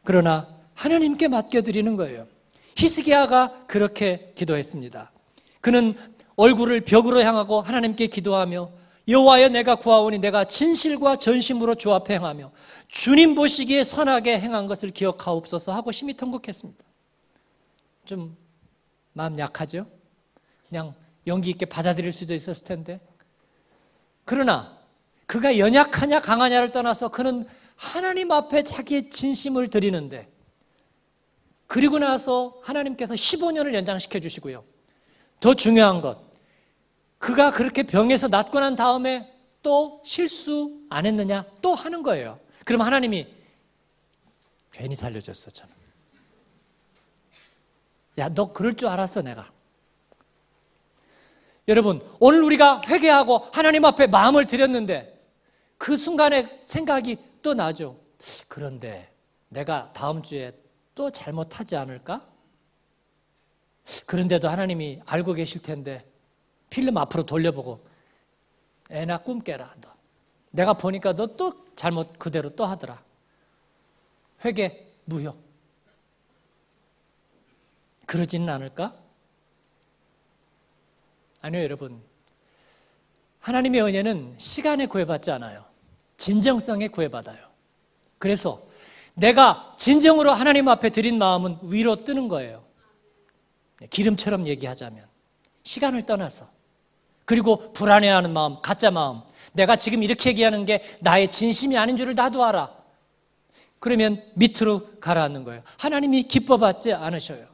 그러나 0.03 0.49
하나님께 0.73 1.29
맡겨드리는 1.29 1.95
거예요. 1.97 2.27
히스기야가 2.75 3.67
그렇게 3.67 4.33
기도했습니다. 4.35 5.13
그는 5.61 5.95
얼굴을 6.37 6.81
벽으로 6.81 7.21
향하고 7.21 7.61
하나님께 7.61 8.07
기도하며 8.07 8.71
여호와여 9.09 9.51
내가 9.51 9.75
구하오니 9.75 10.19
내가 10.21 10.47
진실과 10.47 11.17
전심으로 11.19 11.75
주 11.75 11.93
앞에 11.93 12.15
행하며 12.15 12.51
주님 12.89 13.35
보시기에 13.35 13.85
선하게 13.85 14.39
행한 14.39 14.67
것을 14.69 14.89
기억하옵소서 14.89 15.75
하고 15.75 15.93
심히 15.93 16.15
통곡했습니다. 16.15 16.83
좀 18.07 18.35
마음 19.13 19.39
약하죠? 19.39 19.87
그냥 20.71 20.95
용기 21.27 21.51
있게 21.51 21.67
받아들일 21.67 22.13
수도 22.13 22.35
있었을 22.35 22.65
텐데. 22.65 23.01
그러나 24.25 24.77
그가 25.27 25.59
연약하냐 25.59 26.21
강하냐를 26.21 26.71
떠나서 26.71 27.11
그는 27.11 27.47
하나님 27.75 28.31
앞에 28.31 28.63
자기의 28.63 29.11
진심을 29.11 29.69
드리는데 29.69 30.29
그리고 31.67 31.99
나서 31.99 32.61
하나님께서 32.63 33.15
15년을 33.15 33.75
연장시켜 33.75 34.21
주시고요. 34.21 34.65
더 35.41 35.55
중요한 35.55 36.01
것, 36.01 36.19
그가 37.19 37.51
그렇게 37.51 37.83
병에서 37.83 38.29
낫고 38.29 38.61
난 38.61 38.77
다음에 38.77 39.33
또 39.63 40.01
실수 40.05 40.87
안 40.89 41.07
했느냐? 41.07 41.45
또 41.61 41.75
하는 41.75 42.03
거예요. 42.03 42.39
그럼 42.65 42.83
하나님이 42.83 43.27
괜히 44.71 44.95
살려줬어, 44.95 45.51
저는. 45.51 45.75
야, 48.19 48.29
너 48.29 48.53
그럴 48.53 48.77
줄 48.77 48.89
알았어, 48.89 49.23
내가. 49.23 49.51
여러분, 51.69 52.01
오늘 52.21 52.43
우리가 52.45 52.81
회개하고 52.87 53.39
하나님 53.53 53.85
앞에 53.85 54.07
마음을 54.07 54.47
드렸는데 54.47 55.13
그 55.79 55.97
순간에 55.97 56.59
생각이 56.61 57.19
또 57.43 57.55
나죠. 57.55 57.99
그런데 58.49 59.13
내가 59.49 59.93
다음 59.93 60.23
주에 60.23 60.53
또 60.95 61.11
잘못하지 61.11 61.77
않을까? 61.77 62.27
그런데도 64.07 64.49
하나님이 64.49 65.01
알고 65.05 65.35
계실 65.35 65.63
텐데 65.63 66.05
필름 66.71 66.97
앞으로 66.99 67.25
돌려보고 67.25 67.85
애나 68.91 69.19
꿈 69.19 69.41
깨라 69.41 69.75
너. 69.81 69.91
내가 70.51 70.73
보니까 70.75 71.13
너 71.15 71.27
또 71.37 71.53
잘못 71.77 72.19
그대로 72.19 72.51
또 72.57 72.65
하더라. 72.65 73.03
회개 74.45 74.87
무효. 75.05 75.35
그러지는 78.07 78.49
않을까? 78.49 78.97
아니요, 81.43 81.63
여러분. 81.63 82.01
하나님의 83.41 83.83
은혜는 83.83 84.35
시간에 84.39 84.87
구애받지 84.87 85.31
않아요. 85.31 85.65
진정성에 86.17 86.89
구애받아요. 86.89 87.39
그래서 88.19 88.61
내가 89.15 89.73
진정으로 89.77 90.33
하나님 90.33 90.69
앞에 90.69 90.91
드린 90.91 91.19
마음은 91.19 91.59
위로 91.63 92.05
뜨는 92.05 92.29
거예요. 92.29 92.65
기름처럼 93.91 94.47
얘기하자면. 94.47 95.07
시간을 95.63 96.07
떠나서. 96.07 96.47
그리고 97.25 97.73
불안해하는 97.73 98.33
마음, 98.33 98.61
가짜 98.61 98.91
마음. 98.91 99.21
내가 99.53 99.77
지금 99.77 100.03
이렇게 100.03 100.31
얘기하는 100.31 100.65
게 100.65 100.83
나의 101.01 101.31
진심이 101.31 101.77
아닌 101.77 101.97
줄을 101.97 102.15
나도 102.15 102.45
알아. 102.45 102.75
그러면 103.79 104.23
밑으로 104.35 104.99
가라앉는 105.01 105.45
거예요. 105.45 105.63
하나님이 105.79 106.25
기뻐받지 106.25 106.93
않으셔요. 106.93 107.47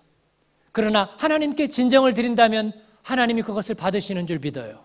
그러나 0.73 1.11
하나님께 1.19 1.69
진정을 1.69 2.15
드린다면 2.15 2.73
하나님이 3.03 3.43
그것을 3.43 3.75
받으시는 3.75 4.27
줄 4.27 4.39
믿어요. 4.39 4.85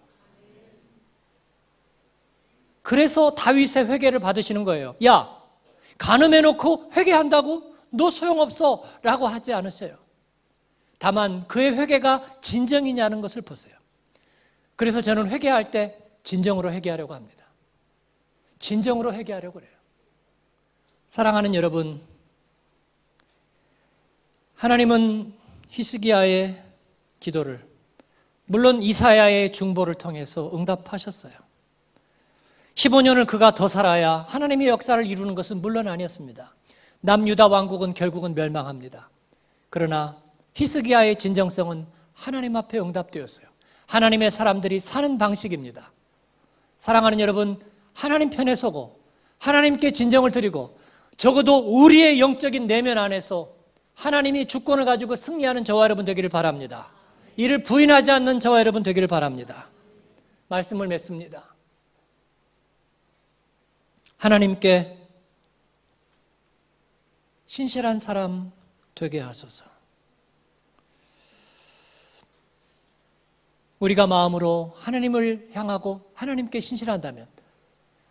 그래서 2.81 3.31
다윗의 3.31 3.87
회개를 3.87 4.19
받으시는 4.19 4.63
거예요. 4.63 4.95
야, 5.03 5.29
간음해 5.97 6.41
놓고 6.41 6.91
회개한다고? 6.95 7.75
너 7.89 8.09
소용없어. 8.09 8.83
라고 9.01 9.27
하지 9.27 9.53
않으세요. 9.53 9.97
다만 10.99 11.47
그의 11.47 11.75
회개가 11.77 12.39
진정이냐는 12.41 13.21
것을 13.21 13.41
보세요. 13.41 13.75
그래서 14.75 15.01
저는 15.01 15.27
회개할 15.27 15.71
때 15.71 15.97
진정으로 16.23 16.71
회개하려고 16.71 17.13
합니다. 17.13 17.45
진정으로 18.59 19.13
회개하려고 19.13 19.59
그래요. 19.59 19.71
사랑하는 21.07 21.55
여러분, 21.55 22.01
하나님은 24.55 25.33
히스기야의 25.69 26.63
기도를 27.19 27.66
물론 28.47 28.81
이사야의 28.81 29.51
중보를 29.51 29.93
통해서 29.93 30.49
응답하셨어요. 30.53 31.33
15년을 32.75 33.27
그가 33.27 33.53
더 33.53 33.67
살아야 33.67 34.25
하나님의 34.29 34.67
역사를 34.67 35.05
이루는 35.05 35.35
것은 35.35 35.61
물론 35.61 35.87
아니었습니다. 35.87 36.55
남유다 37.01 37.47
왕국은 37.47 37.93
결국은 37.93 38.33
멸망합니다. 38.35 39.09
그러나 39.69 40.17
히스기야의 40.53 41.17
진정성은 41.17 41.85
하나님 42.13 42.55
앞에 42.55 42.79
응답되었어요. 42.79 43.47
하나님의 43.87 44.31
사람들이 44.31 44.79
사는 44.79 45.17
방식입니다. 45.17 45.91
사랑하는 46.77 47.19
여러분, 47.19 47.59
하나님 47.93 48.29
편에 48.29 48.55
서고 48.55 48.99
하나님께 49.39 49.91
진정을 49.91 50.31
드리고 50.31 50.77
적어도 51.17 51.57
우리의 51.57 52.19
영적인 52.19 52.67
내면 52.67 52.97
안에서 52.97 53.49
하나님이 53.95 54.47
주권을 54.47 54.85
가지고 54.85 55.15
승리하는 55.15 55.63
저와 55.63 55.85
여러분 55.85 56.05
되기를 56.05 56.29
바랍니다. 56.29 56.91
이를 57.37 57.61
부인하지 57.61 58.11
않는 58.11 58.39
저와 58.39 58.59
여러분 58.59 58.81
되기를 58.81 59.07
바랍니다. 59.07 59.69
말씀을 60.47 60.87
맺습니다. 60.87 61.55
하나님께 64.17 64.97
신실한 67.45 67.99
사람 67.99 68.51
되게 68.95 69.19
하소서. 69.19 69.65
우리가 73.79 74.07
마음으로 74.07 74.73
하나님을 74.77 75.49
향하고 75.53 76.09
하나님께 76.15 76.59
신실한다면 76.59 77.27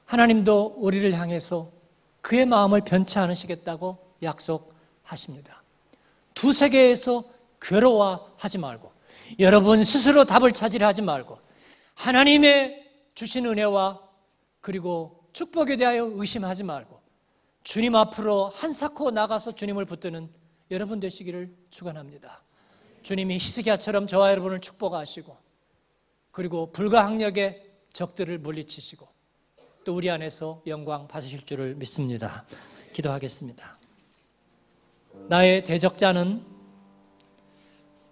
하나님도 0.05 0.77
우리를 0.77 1.13
향해서 1.19 1.73
그의 2.21 2.47
마음을 2.47 2.83
변치 2.83 3.19
않으시겠다고 3.19 3.99
약속하십니다. 4.23 5.65
두 6.35 6.53
세계에서 6.53 7.25
괴로워하지 7.61 8.59
말고 8.59 8.96
여러분 9.39 9.83
스스로 9.85 10.25
답을 10.25 10.53
찾으려 10.53 10.87
하지 10.87 11.03
말고 11.03 11.39
하나님의 11.95 12.85
주신 13.15 13.47
은혜와 13.47 14.01
그리고 14.61 15.29
축복에 15.33 15.77
대하여 15.77 16.05
의심하지 16.15 16.65
말고 16.65 17.01
주님 17.63 17.95
앞으로 17.97 18.49
한사코 18.49 19.11
나가서 19.11 19.55
주님을 19.55 19.85
붙드는 19.85 20.31
여러분 20.71 21.01
되시기를 21.01 21.55
축원합니다. 21.71 22.43
주님이 23.03 23.37
히스기야처럼 23.37 24.07
저와 24.07 24.31
여러분을 24.31 24.61
축복하시고 24.61 25.37
그리고 26.31 26.73
불가항력의 26.73 27.63
적들을 27.93 28.39
물리치시고 28.39 29.09
또 29.85 29.95
우리 29.95 30.11
안에서 30.11 30.63
영광 30.67 31.07
받으실 31.07 31.47
줄을 31.47 31.75
믿습니다. 31.77 32.45
기도하겠습니다. 32.93 33.79
나의 35.29 35.65
대적자는 35.65 36.56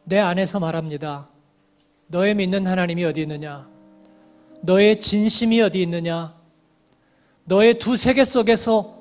내 0.04 0.18
안에서 0.18 0.60
말합니다. 0.60 1.28
너의 2.08 2.34
믿는 2.34 2.66
하나님이 2.66 3.04
어디 3.04 3.22
있느냐? 3.22 3.68
너의 4.60 5.00
진심이 5.00 5.60
어디 5.60 5.82
있느냐? 5.82 6.34
너의 7.44 7.78
두 7.78 7.96
세계 7.96 8.24
속에서 8.24 8.98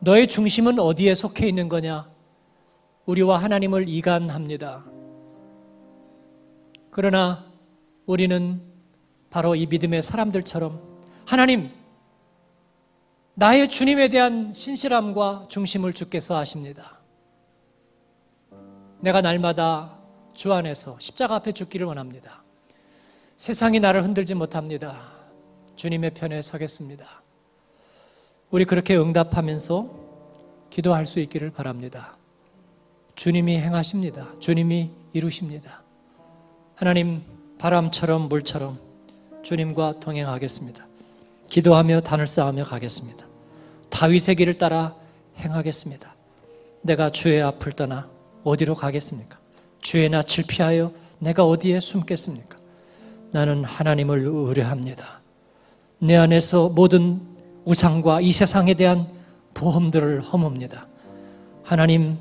너의 0.00 0.26
중심은 0.26 0.78
어디에 0.78 1.14
속해 1.14 1.46
있는 1.46 1.68
거냐? 1.68 2.10
우리와 3.06 3.38
하나님을 3.38 3.88
이간합니다. 3.88 4.84
그러나 6.90 7.44
우리는 8.06 8.60
바로 9.30 9.54
이 9.54 9.66
믿음의 9.66 10.02
사람들처럼 10.02 10.80
하나님, 11.26 11.70
나의 13.34 13.68
주님에 13.68 14.08
대한 14.08 14.54
신실함과 14.54 15.46
중심을 15.48 15.92
주께서 15.92 16.36
아십니다. 16.38 17.00
내가 19.00 19.20
날마다 19.20 19.98
주 20.36 20.52
안에서 20.52 20.96
십자가 21.00 21.36
앞에 21.36 21.50
죽기를 21.50 21.86
원합니다. 21.86 22.42
세상이 23.36 23.80
나를 23.80 24.04
흔들지 24.04 24.34
못합니다. 24.34 25.00
주님의 25.76 26.12
편에 26.12 26.42
서겠습니다. 26.42 27.22
우리 28.50 28.66
그렇게 28.66 28.96
응답하면서 28.96 29.90
기도할 30.70 31.06
수 31.06 31.20
있기를 31.20 31.50
바랍니다. 31.50 32.16
주님이 33.14 33.58
행하십니다. 33.58 34.28
주님이 34.38 34.90
이루십니다. 35.14 35.82
하나님, 36.74 37.22
바람처럼 37.58 38.28
물처럼 38.28 38.78
주님과 39.42 40.00
동행하겠습니다. 40.00 40.86
기도하며 41.48 42.02
단을 42.02 42.26
쌓으며 42.26 42.64
가겠습니다. 42.64 43.24
다윗의 43.88 44.36
길을 44.36 44.58
따라 44.58 44.94
행하겠습니다. 45.38 46.14
내가 46.82 47.08
주의 47.08 47.40
앞을 47.40 47.72
떠나 47.72 48.10
어디로 48.44 48.74
가겠습니까? 48.74 49.45
주의 49.80 50.08
낯을 50.08 50.44
피하여 50.48 50.92
내가 51.18 51.44
어디에 51.44 51.80
숨겠습니까? 51.80 52.56
나는 53.30 53.64
하나님을 53.64 54.22
의뢰합니다. 54.24 55.20
내 55.98 56.16
안에서 56.16 56.68
모든 56.68 57.20
우상과 57.64 58.20
이 58.20 58.32
세상에 58.32 58.74
대한 58.74 59.08
보험들을 59.54 60.22
허뭅니다. 60.22 60.84
하나님, 61.62 62.18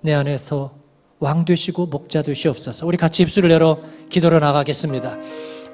내 0.00 0.14
안에서 0.14 0.72
왕 1.18 1.44
되시고 1.44 1.86
목자 1.86 2.22
되시옵소서. 2.22 2.86
우리 2.86 2.96
같이 2.96 3.22
입술을 3.22 3.50
열어 3.50 3.80
기도로 4.08 4.38
나가겠습니다. 4.38 5.16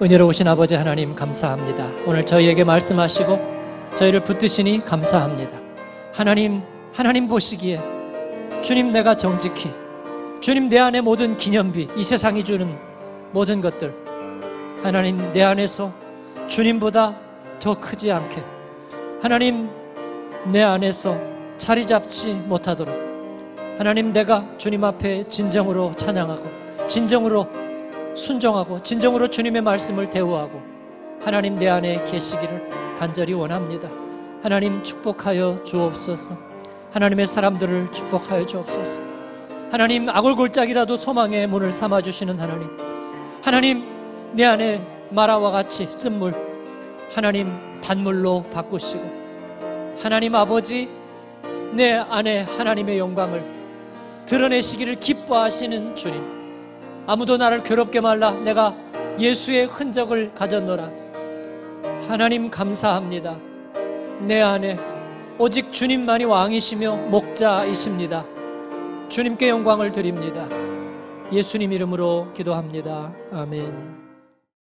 은혜로우신 0.03 0.49
아버지 0.49 0.75
하나님 0.75 1.15
감사합니다. 1.15 1.91
오늘 2.07 2.25
저희에게 2.25 2.65
말씀하시고 2.65 3.39
저희를 3.97 4.25
붙드시니 4.25 4.85
감사합니다. 4.85 5.61
하나님, 6.13 6.63
하나님 6.93 7.29
보시기에 7.29 7.81
주님 8.63 8.93
내가 8.93 9.15
정직히 9.15 9.71
주님 10.41 10.71
내 10.71 10.79
안에 10.79 11.03
모든 11.03 11.37
기념비 11.37 11.91
이 11.97 12.03
세상이 12.03 12.43
주는 12.43 12.75
모든 13.33 13.61
것들 13.61 13.95
하나님 14.83 15.33
내 15.33 15.43
안에서 15.43 15.93
주님보다 16.49 17.15
더 17.59 17.79
크지 17.79 18.11
않게 18.11 18.43
하나님 19.21 19.69
내 20.47 20.63
안에서 20.63 21.15
자리 21.59 21.87
잡지 21.87 22.33
못하도록 22.47 22.95
하나님 23.77 24.15
내가 24.15 24.47
주님 24.57 24.83
앞에 24.83 25.29
진정으로 25.29 25.93
찬양하고 25.97 26.87
진정으로 26.87 27.47
순종하고 28.15 28.83
진정으로 28.83 29.29
주님의 29.29 29.61
말씀을 29.61 30.09
대우하고 30.09 30.61
하나님 31.21 31.59
내 31.59 31.69
안에 31.69 32.03
계시기를 32.05 32.97
간절히 32.97 33.35
원합니다. 33.35 33.91
하나님 34.43 34.83
축복하여 34.83 35.63
주옵소서. 35.65 36.35
하나님의 36.93 37.27
사람들을 37.27 37.93
축복하여 37.93 38.47
주옵소서. 38.47 39.10
하나님 39.71 40.09
아골골짝이라도 40.09 40.97
소망의 40.97 41.47
문을 41.47 41.73
삼아 41.73 42.03
주시는 42.03 42.41
하나님. 42.41 42.69
하나님 43.41 43.85
내 44.33 44.45
안에 44.45 44.85
마라와 45.11 45.53
같이 45.53 45.87
쓴물 45.87 46.35
하나님 47.15 47.81
단물로 47.81 48.47
바꾸시고 48.53 49.03
하나님 50.03 50.35
아버지 50.35 50.89
내 51.73 51.93
안에 51.93 52.41
하나님의 52.41 52.99
영광을 52.99 53.45
드러내시기를 54.27 54.97
기뻐하시는 54.97 55.95
주님. 55.95 56.21
아무도 57.07 57.37
나를 57.37 57.63
괴롭게 57.63 58.01
말라 58.01 58.33
내가 58.33 58.75
예수의 59.21 59.67
흔적을 59.67 60.33
가졌노라. 60.35 60.91
하나님 62.09 62.51
감사합니다. 62.51 63.37
내 64.23 64.41
안에 64.41 64.79
오직 65.39 65.73
주님만이 65.73 66.25
왕이시며 66.25 66.97
목자이십니다. 67.09 68.40
주님께 69.11 69.49
영광을 69.49 69.91
드립니다. 69.91 70.49
예수님 71.33 71.73
이름으로 71.73 72.33
기도합니다. 72.33 73.13
아멘. 73.33 74.10